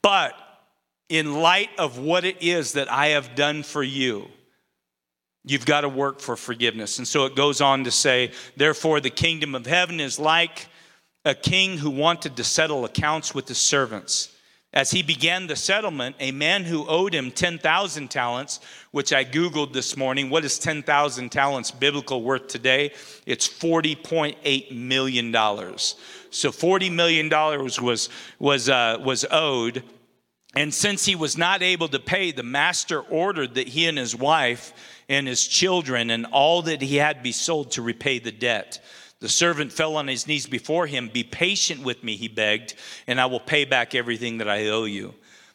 [0.00, 0.34] But
[1.08, 4.28] in light of what it is that I have done for you,
[5.44, 6.98] you've got to work for forgiveness.
[6.98, 10.66] And so it goes on to say, therefore, the kingdom of heaven is like
[11.24, 14.33] a king who wanted to settle accounts with his servants.
[14.74, 18.58] As he began the settlement, a man who owed him 10,000 talents,
[18.90, 22.92] which I Googled this morning, what is 10,000 talents biblical worth today?
[23.24, 25.32] It's $40.8 million.
[25.32, 28.08] So $40 million was,
[28.40, 29.84] was, uh, was owed.
[30.56, 34.16] And since he was not able to pay, the master ordered that he and his
[34.16, 34.72] wife
[35.08, 38.80] and his children and all that he had be sold to repay the debt.
[39.24, 41.08] The servant fell on his knees before him.
[41.08, 42.74] Be patient with me, he begged,
[43.06, 45.14] and I will pay back everything that I owe you.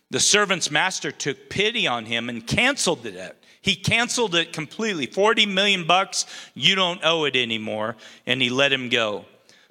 [0.10, 3.44] The servant's master took pity on him and canceled the debt.
[3.62, 5.06] He canceled it completely.
[5.06, 9.26] 40 million bucks, you don't owe it anymore, and he let him go.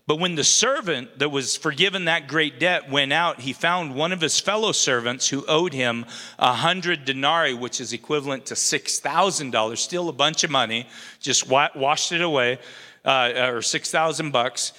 [0.07, 4.13] But when the servant that was forgiven that great debt went out, he found one
[4.13, 6.07] of his fellow servants who owed him
[6.39, 10.87] a hundred denarii, which is equivalent to $6,000, still a bunch of money,
[11.19, 12.61] just washed it away
[13.09, 14.73] uh, or 6,000 bucks.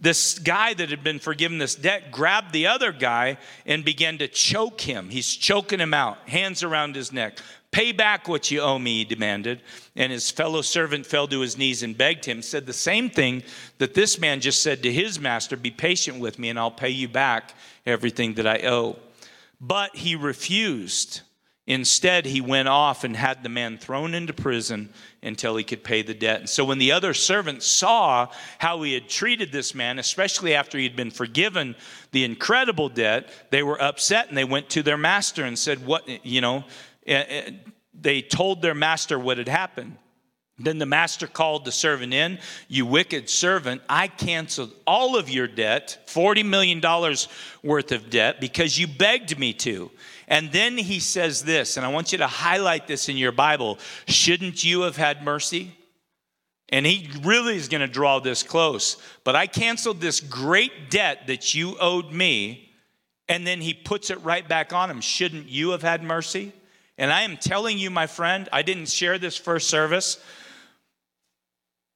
[0.00, 4.28] This guy that had been forgiven this debt grabbed the other guy and began to
[4.28, 5.08] choke him.
[5.08, 7.38] He's choking him out, hands around his neck.
[7.70, 9.60] Pay back what you owe me, he demanded.
[9.96, 13.42] And his fellow servant fell to his knees and begged him, said the same thing
[13.78, 16.90] that this man just said to his master Be patient with me, and I'll pay
[16.90, 18.96] you back everything that I owe.
[19.60, 21.22] But he refused.
[21.66, 24.90] Instead, he went off and had the man thrown into prison
[25.22, 26.40] until he could pay the debt.
[26.40, 30.76] And so, when the other servants saw how he had treated this man, especially after
[30.76, 31.74] he had been forgiven
[32.12, 36.06] the incredible debt, they were upset and they went to their master and said, What,
[36.26, 36.64] you know,
[37.06, 37.50] eh, eh,
[37.98, 39.96] they told their master what had happened.
[40.58, 42.38] Then the master called the servant in.
[42.68, 46.80] You wicked servant, I canceled all of your debt, $40 million
[47.62, 49.90] worth of debt, because you begged me to.
[50.28, 53.78] And then he says this, and I want you to highlight this in your Bible
[54.06, 55.76] Shouldn't you have had mercy?
[56.70, 58.96] And he really is going to draw this close.
[59.22, 62.72] But I canceled this great debt that you owed me.
[63.28, 65.00] And then he puts it right back on him.
[65.00, 66.52] Shouldn't you have had mercy?
[66.98, 70.22] And I am telling you, my friend, I didn't share this first service.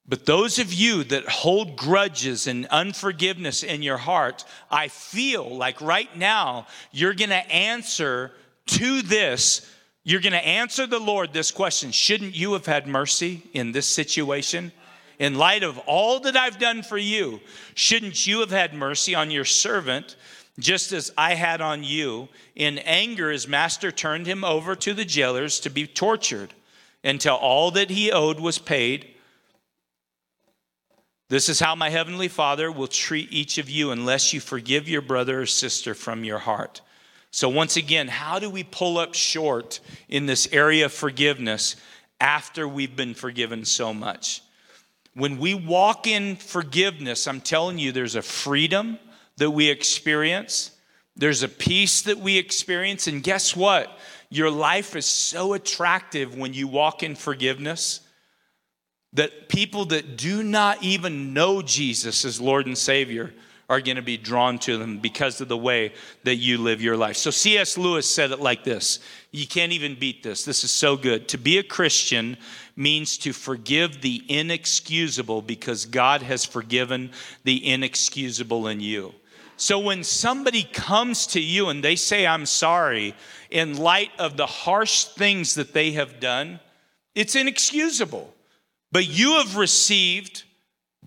[0.09, 5.83] But those of you that hold grudges and unforgiveness in your heart, I feel like
[5.83, 8.33] right now you're going to answer
[8.69, 9.71] to this.
[10.05, 13.87] You're going to answer the Lord this question Shouldn't you have had mercy in this
[13.87, 14.73] situation?
[15.19, 17.41] In light of all that I've done for you,
[17.75, 20.17] shouldn't you have had mercy on your servant
[20.59, 22.29] just as I had on you?
[22.55, 26.55] In anger, his master turned him over to the jailers to be tortured
[27.03, 29.09] until all that he owed was paid.
[31.29, 35.03] This is how my heavenly Father will treat each of you unless you forgive your
[35.03, 36.81] brother or sister from your heart.
[37.31, 41.77] So, once again, how do we pull up short in this area of forgiveness
[42.19, 44.43] after we've been forgiven so much?
[45.13, 48.99] When we walk in forgiveness, I'm telling you, there's a freedom
[49.37, 50.71] that we experience,
[51.15, 53.07] there's a peace that we experience.
[53.07, 53.99] And guess what?
[54.31, 58.01] Your life is so attractive when you walk in forgiveness
[59.15, 63.33] that people that do not even know Jesus as Lord and Savior
[63.69, 65.93] are going to be drawn to them because of the way
[66.25, 67.17] that you live your life.
[67.17, 67.77] So C.S.
[67.77, 69.01] Lewis said it like this
[69.31, 70.45] You can't even beat this.
[70.45, 71.29] This is so good.
[71.29, 72.37] To be a Christian
[72.77, 77.11] means to forgive the inexcusable because God has forgiven
[77.45, 79.15] the inexcusable in you.
[79.57, 83.15] So when somebody comes to you and they say, I'm sorry,
[83.51, 86.61] in light of the harsh things that they have done,
[87.17, 88.33] it's inexcusable.
[88.91, 90.45] But you have received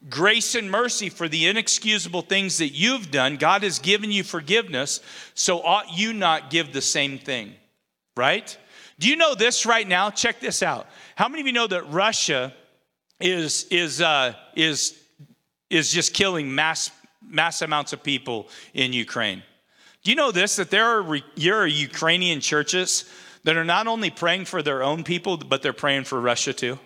[0.09, 3.37] grace and mercy for the inexcusable things that you've done.
[3.37, 4.99] God has given you forgiveness,
[5.33, 7.53] so ought you not give the same thing,
[8.15, 8.55] right?
[8.99, 10.09] Do you know this right now?
[10.09, 10.87] Check this out.
[11.15, 12.53] How many of you know that Russia
[13.19, 14.97] is is uh, is
[15.69, 16.91] is just killing mass
[17.23, 19.43] mass amounts of people in Ukraine?
[20.03, 20.55] Do you know this?
[20.55, 23.05] That there are there are Ukrainian churches
[23.43, 26.77] that are not only praying for their own people, but they're praying for Russia too.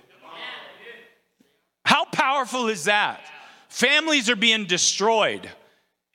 [2.15, 3.19] Powerful is that?
[3.67, 5.49] Families are being destroyed.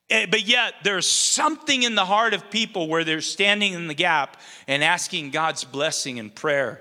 [0.09, 3.95] Eh, but yet, there's something in the heart of people where they're standing in the
[3.95, 6.81] gap and asking God's blessing and prayer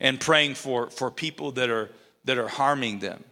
[0.00, 1.90] and praying for, for people that are,
[2.24, 3.22] that are harming them.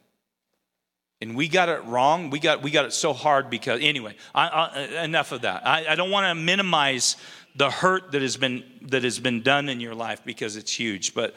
[1.20, 2.30] And we got it wrong.
[2.30, 5.66] We got, we got it so hard because, anyway, I, I, enough of that.
[5.66, 7.16] I, I don't want to minimize
[7.57, 11.12] the hurt that has, been, that has been done in your life because it's huge.
[11.12, 11.35] But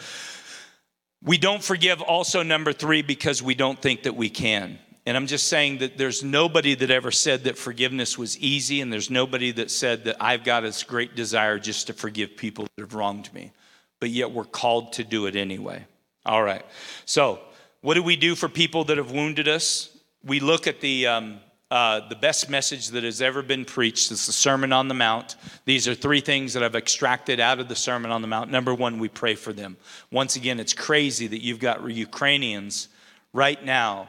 [1.27, 4.79] we don't forgive also, number three, because we don't think that we can.
[5.05, 8.91] And I'm just saying that there's nobody that ever said that forgiveness was easy, and
[8.91, 12.81] there's nobody that said that I've got this great desire just to forgive people that
[12.81, 13.51] have wronged me.
[13.99, 15.85] But yet we're called to do it anyway.
[16.25, 16.65] All right.
[17.05, 17.39] So,
[17.81, 19.97] what do we do for people that have wounded us?
[20.23, 21.39] We look at the um,
[21.69, 25.35] uh, the best message that has ever been preached is the Sermon on the Mount.
[25.65, 28.49] These are three things that I've extracted out of the Sermon on the Mount.
[28.49, 29.75] Number one, we pray for them.
[30.09, 32.87] Once again, it's crazy that you've got Ukrainians
[33.33, 34.07] right now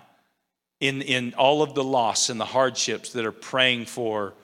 [0.78, 4.34] in, in all of the loss and the hardships that are praying for,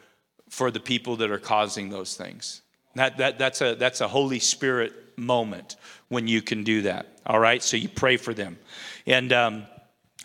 [0.49, 2.63] for the people that are causing those things.
[2.97, 5.77] That, that, that's, a, that's a Holy Spirit moment
[6.09, 7.07] when you can do that.
[7.27, 7.63] All right?
[7.63, 8.59] So you pray for them.
[9.07, 9.67] And um,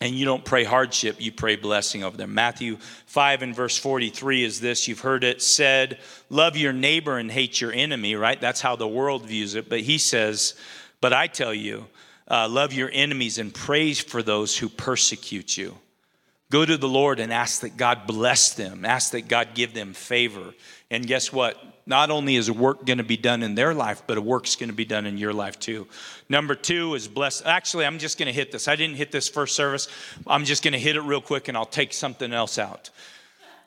[0.02, 2.34] and you don't pray hardship, you pray blessing over them.
[2.34, 2.78] Matthew
[3.08, 7.60] 5 and verse 43 is this you've heard it said, Love your neighbor and hate
[7.60, 8.40] your enemy, right?
[8.40, 9.68] That's how the world views it.
[9.68, 10.56] But he says,
[11.02, 11.88] But I tell you,
[12.30, 15.78] uh, love your enemies and pray for those who persecute you.
[16.52, 19.94] Go to the Lord and ask that God bless them, ask that God give them
[19.94, 20.54] favor.
[20.90, 21.58] And guess what?
[21.90, 24.70] Not only is work going to be done in their life, but a work's going
[24.70, 25.88] to be done in your life too.
[26.30, 27.44] Number two is bless.
[27.44, 28.68] Actually, I'm just going to hit this.
[28.68, 29.88] I didn't hit this first service.
[30.28, 32.92] I'm just going to hit it real quick and I'll take something else out.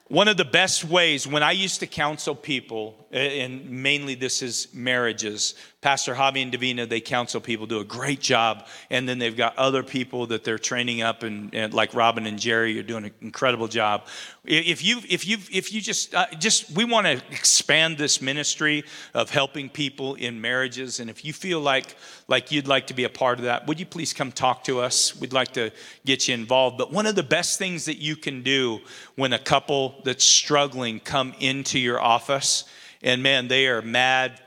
[0.07, 4.69] One of the best ways when I used to counsel people, and mainly this is
[4.73, 8.69] marriages, Pastor Javi and Davina, they counsel people, do a great job.
[8.89, 12.39] And then they've got other people that they're training up, and, and like Robin and
[12.39, 14.07] Jerry, you're doing an incredible job.
[14.45, 18.85] If you if you if you just uh, just we want to expand this ministry
[19.13, 21.97] of helping people in marriages, and if you feel like
[22.29, 24.79] like you'd like to be a part of that, would you please come talk to
[24.79, 25.19] us?
[25.19, 25.73] We'd like to
[26.05, 26.79] get you involved.
[26.79, 28.79] But one of the best things that you can do
[29.17, 32.65] when a couple that's struggling come into your office,
[33.03, 34.41] and man, they are mad,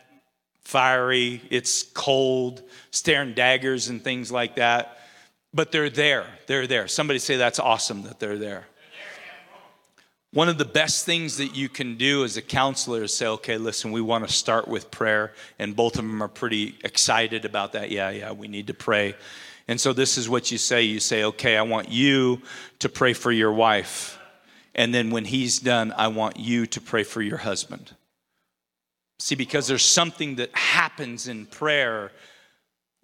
[0.66, 2.61] fiery, it's cold,
[2.91, 4.99] staring daggers and things like that.
[5.53, 6.26] But they're there.
[6.47, 6.89] They're there.
[6.89, 8.66] Somebody say that's awesome that they're there.
[10.34, 13.57] One of the best things that you can do as a counselor is say, okay,
[13.57, 15.32] listen, we want to start with prayer.
[15.59, 17.89] And both of them are pretty excited about that.
[17.89, 19.16] Yeah, yeah, we need to pray.
[19.70, 22.41] And so this is what you say you say, okay, I want you
[22.80, 24.20] to pray for your wife.
[24.74, 27.93] And then when he's done, I want you to pray for your husband.
[29.20, 32.11] See, because there's something that happens in prayer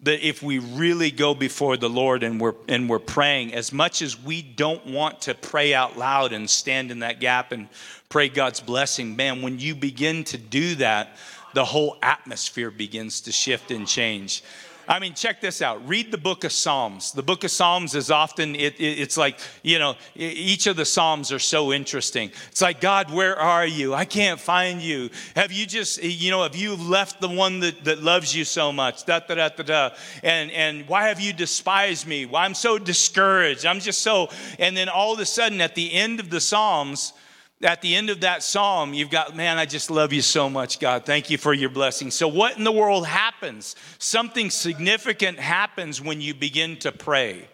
[0.00, 4.02] that if we really go before the Lord and we're and we're praying, as much
[4.02, 7.68] as we don't want to pray out loud and stand in that gap and
[8.08, 11.16] pray God's blessing, man, when you begin to do that,
[11.54, 14.42] the whole atmosphere begins to shift and change.
[14.88, 15.86] I mean, check this out.
[15.88, 17.12] Read the book of Psalms.
[17.12, 20.84] The book of Psalms is often, it, it, it's like, you know, each of the
[20.84, 22.30] Psalms are so interesting.
[22.50, 23.94] It's like, God, where are you?
[23.94, 25.10] I can't find you.
[25.36, 28.72] Have you just, you know, have you left the one that, that loves you so
[28.72, 29.04] much?
[29.04, 29.90] Da, da, da, da, da.
[30.22, 32.26] And, and why have you despised me?
[32.26, 33.66] Why I'm so discouraged.
[33.66, 37.12] I'm just so, and then all of a sudden at the end of the Psalms,
[37.62, 40.80] at the end of that psalm, you've got, man, I just love you so much,
[40.80, 41.04] God.
[41.06, 42.10] Thank you for your blessing.
[42.10, 43.76] So, what in the world happens?
[43.98, 47.48] Something significant happens when you begin to pray.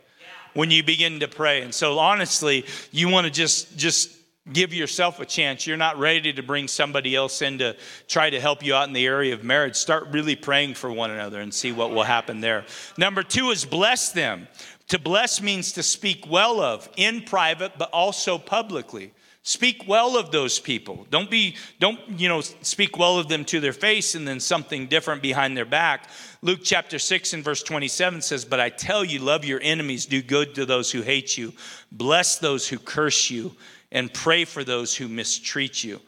[0.54, 1.62] When you begin to pray.
[1.62, 4.14] And so, honestly, you want to just, just,
[4.50, 5.66] give yourself a chance.
[5.66, 8.94] You're not ready to bring somebody else in to try to help you out in
[8.94, 9.76] the area of marriage.
[9.76, 12.64] Start really praying for one another and see what will happen there.
[12.96, 14.48] Number two is bless them.
[14.88, 19.12] To bless means to speak well of in private, but also publicly.
[19.48, 21.06] Speak well of those people.
[21.08, 24.88] Don't be, don't, you know, speak well of them to their face and then something
[24.88, 26.10] different behind their back.
[26.42, 30.20] Luke chapter 6 and verse 27 says, But I tell you, love your enemies, do
[30.20, 31.54] good to those who hate you,
[31.90, 33.56] bless those who curse you,
[33.90, 35.98] and pray for those who mistreat you.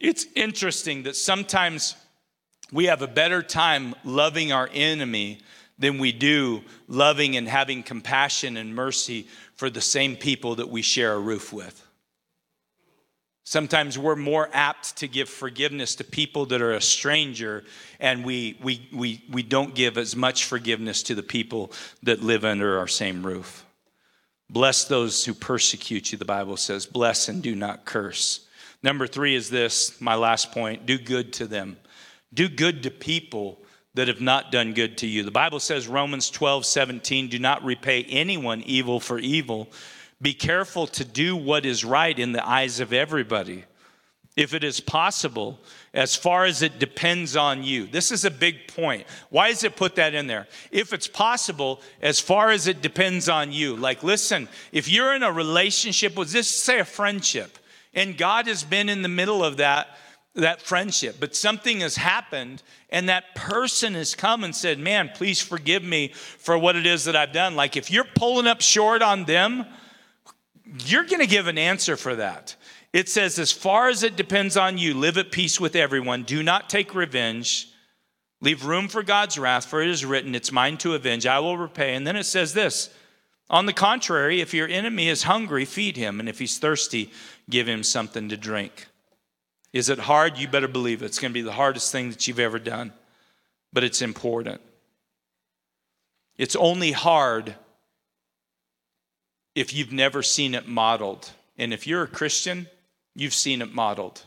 [0.00, 1.94] It's interesting that sometimes
[2.72, 5.38] we have a better time loving our enemy
[5.78, 10.82] than we do loving and having compassion and mercy for the same people that we
[10.82, 11.84] share a roof with.
[13.48, 17.64] Sometimes we're more apt to give forgiveness to people that are a stranger,
[17.98, 21.72] and we, we, we, we don't give as much forgiveness to the people
[22.02, 23.64] that live under our same roof.
[24.50, 26.84] Bless those who persecute you, the Bible says.
[26.84, 28.46] Bless and do not curse.
[28.82, 31.78] Number three is this, my last point do good to them.
[32.34, 33.62] Do good to people
[33.94, 35.22] that have not done good to you.
[35.22, 39.70] The Bible says, Romans 12, 17, do not repay anyone evil for evil
[40.20, 43.64] be careful to do what is right in the eyes of everybody.
[44.36, 45.58] If it is possible,
[45.92, 47.86] as far as it depends on you.
[47.86, 49.04] This is a big point.
[49.30, 50.46] Why does it put that in there?
[50.70, 53.74] If it's possible, as far as it depends on you.
[53.74, 57.58] Like, listen, if you're in a relationship with this, say a friendship,
[57.94, 59.88] and God has been in the middle of that,
[60.34, 65.42] that friendship, but something has happened, and that person has come and said, Man, please
[65.42, 67.56] forgive me for what it is that I've done.
[67.56, 69.66] Like, if you're pulling up short on them,
[70.84, 72.56] you're going to give an answer for that.
[72.92, 76.22] It says, as far as it depends on you, live at peace with everyone.
[76.22, 77.68] Do not take revenge.
[78.40, 81.26] Leave room for God's wrath, for it is written, It's mine to avenge.
[81.26, 81.94] I will repay.
[81.94, 82.90] And then it says this
[83.50, 86.20] On the contrary, if your enemy is hungry, feed him.
[86.20, 87.10] And if he's thirsty,
[87.50, 88.86] give him something to drink.
[89.72, 90.38] Is it hard?
[90.38, 91.06] You better believe it.
[91.06, 92.92] It's going to be the hardest thing that you've ever done,
[93.72, 94.60] but it's important.
[96.38, 97.54] It's only hard
[99.58, 101.28] if you've never seen it modeled.
[101.58, 102.68] And if you're a Christian,
[103.16, 104.22] you've seen it modeled.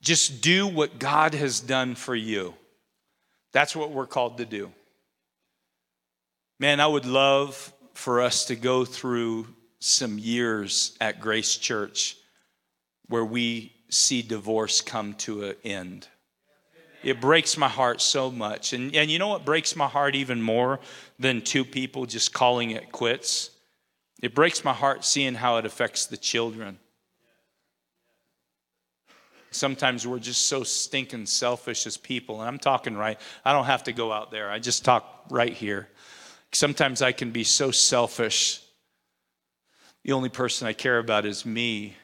[0.00, 2.54] Just do what God has done for you.
[3.50, 4.72] That's what we're called to do.
[6.60, 9.48] Man, I would love for us to go through
[9.80, 12.16] some years at Grace Church
[13.08, 16.06] where we see divorce come to an end.
[17.02, 18.72] It breaks my heart so much.
[18.72, 20.78] And, and you know what breaks my heart even more
[21.18, 23.50] than two people just calling it quits?
[24.22, 26.78] It breaks my heart seeing how it affects the children.
[29.50, 32.40] Sometimes we're just so stinking selfish as people.
[32.40, 35.52] And I'm talking right, I don't have to go out there, I just talk right
[35.52, 35.88] here.
[36.52, 38.62] Sometimes I can be so selfish.
[40.04, 41.96] The only person I care about is me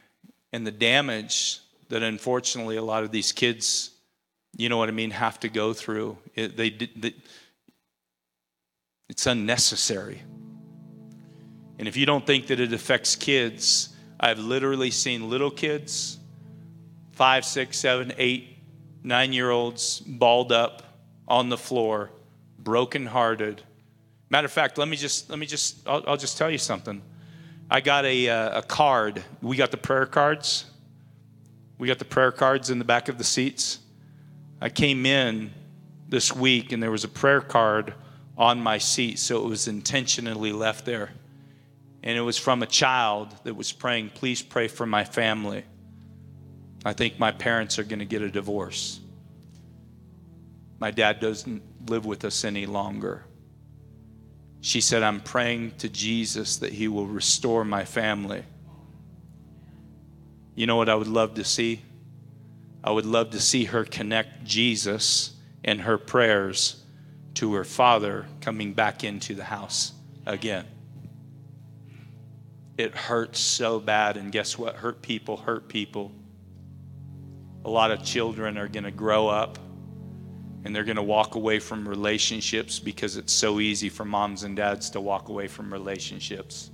[0.53, 3.91] and the damage that unfortunately a lot of these kids,
[4.57, 6.19] you know what I mean, have to go through.
[6.35, 7.15] It, they, they,
[9.09, 10.23] it's unnecessary.
[11.83, 13.89] And if you don't think that it affects kids,
[14.21, 16.21] I've literally seen little kids,
[17.11, 18.57] five, six, seven, eight,
[19.03, 20.85] nine year olds, balled up
[21.27, 22.11] on the floor,
[22.61, 23.63] brokenhearted.
[24.31, 27.03] Matter of fact, let me just, let me just, I'll, I'll just tell you something.
[27.69, 29.25] I got a, uh, a card.
[29.41, 30.67] We got the prayer cards.
[31.79, 33.81] We got the prayer cards in the back of the seats.
[34.61, 35.51] I came in
[36.09, 37.93] this week and there was a prayer card
[38.39, 41.11] on my seat, so it was intentionally left there
[42.03, 45.65] and it was from a child that was praying, Please pray for my family.
[46.85, 49.01] I think my parents are going to get a divorce.
[50.81, 53.25] My dad doesn't live with us any longer.
[54.61, 58.43] She said, I'm praying to Jesus that he will restore my family.
[60.55, 61.83] You know what I would love to see?
[62.83, 66.83] I would love to see her connect Jesus and her prayers
[67.35, 69.93] to her father coming back into the house
[70.27, 70.67] again.
[72.83, 74.75] It hurts so bad, and guess what?
[74.75, 76.11] Hurt people hurt people.
[77.65, 79.57] A lot of children are going to grow up
[80.65, 84.57] and they're going to walk away from relationships because it's so easy for moms and
[84.57, 86.73] dads to walk away from relationships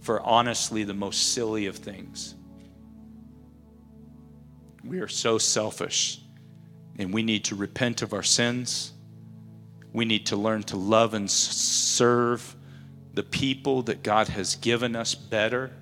[0.00, 2.34] for honestly the most silly of things.
[4.82, 6.20] We are so selfish,
[6.98, 8.92] and we need to repent of our sins.
[9.92, 12.56] We need to learn to love and serve
[13.14, 15.72] the people that God has given us better.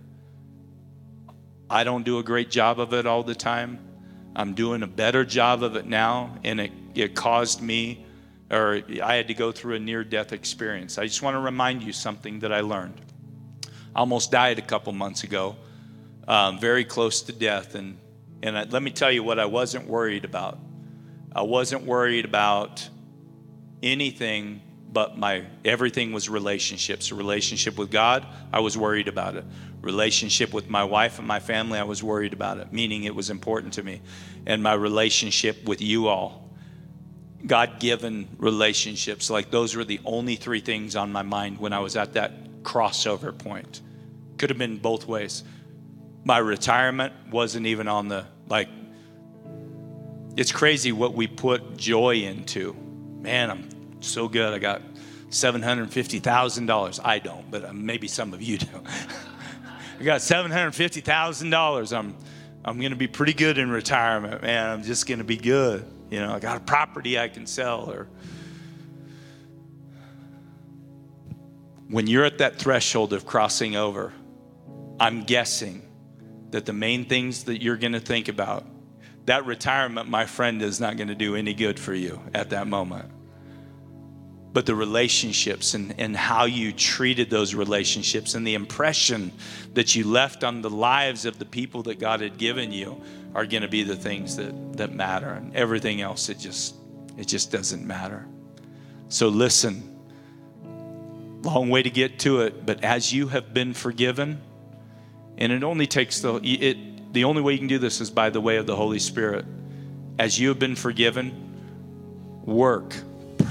[1.70, 3.78] I don't do a great job of it all the time.
[4.34, 8.06] I'm doing a better job of it now, and it, it caused me,
[8.50, 10.96] or I had to go through a near death experience.
[10.96, 13.00] I just want to remind you something that I learned.
[13.94, 15.56] I almost died a couple months ago,
[16.26, 17.74] um, very close to death.
[17.74, 17.98] And,
[18.42, 20.58] and I, let me tell you what I wasn't worried about.
[21.34, 22.88] I wasn't worried about
[23.82, 24.62] anything
[24.92, 29.44] but my everything was relationships relationship with god i was worried about it
[29.80, 33.30] relationship with my wife and my family, I was worried about it, meaning it was
[33.30, 34.00] important to me.
[34.46, 36.50] And my relationship with you all,
[37.46, 41.78] God given relationships, like those were the only three things on my mind when I
[41.78, 43.80] was at that crossover point.
[44.38, 45.44] Could have been both ways.
[46.24, 48.68] My retirement wasn't even on the, like,
[50.36, 52.74] it's crazy what we put joy into.
[53.20, 53.68] Man, I'm
[54.00, 54.52] so good.
[54.52, 54.82] I got
[55.30, 57.00] $750,000.
[57.04, 58.66] I don't, but uh, maybe some of you do.
[60.00, 61.96] I got $750,000.
[61.96, 62.16] I'm,
[62.64, 64.70] I'm going to be pretty good in retirement, man.
[64.70, 65.84] I'm just going to be good.
[66.10, 68.08] You know, I got a property I can sell or
[71.88, 74.12] when you're at that threshold of crossing over,
[75.00, 75.82] I'm guessing
[76.50, 78.66] that the main things that you're going to think about,
[79.24, 82.66] that retirement, my friend, is not going to do any good for you at that
[82.66, 83.10] moment
[84.52, 89.30] but the relationships and, and how you treated those relationships and the impression
[89.74, 93.00] that you left on the lives of the people that God had given you
[93.34, 95.28] are going to be the things that, that matter.
[95.28, 96.74] And everything else, it just,
[97.16, 98.26] it just doesn't matter.
[99.08, 99.98] So listen,
[101.42, 104.40] long way to get to it, but as you have been forgiven,
[105.36, 108.30] and it only takes the, it, the only way you can do this is by
[108.30, 109.44] the way of the Holy Spirit.
[110.18, 112.96] As you have been forgiven, work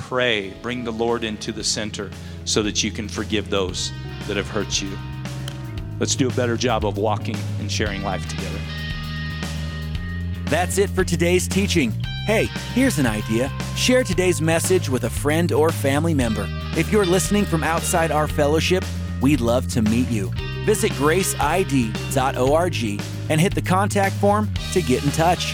[0.08, 2.10] pray, bring the Lord into the center
[2.46, 3.92] so that you can forgive those
[4.26, 4.90] that have hurt you.
[6.00, 8.60] Let's do a better job of walking and sharing life together.
[10.46, 11.92] That's it for today's teaching.
[12.26, 13.52] Hey, here's an idea.
[13.76, 16.48] Share today's message with a friend or family member.
[16.78, 18.86] If you're listening from outside our fellowship,
[19.20, 20.32] we'd love to meet you.
[20.64, 22.76] Visit graceid.org
[23.30, 25.54] and hit the contact form to get in touch.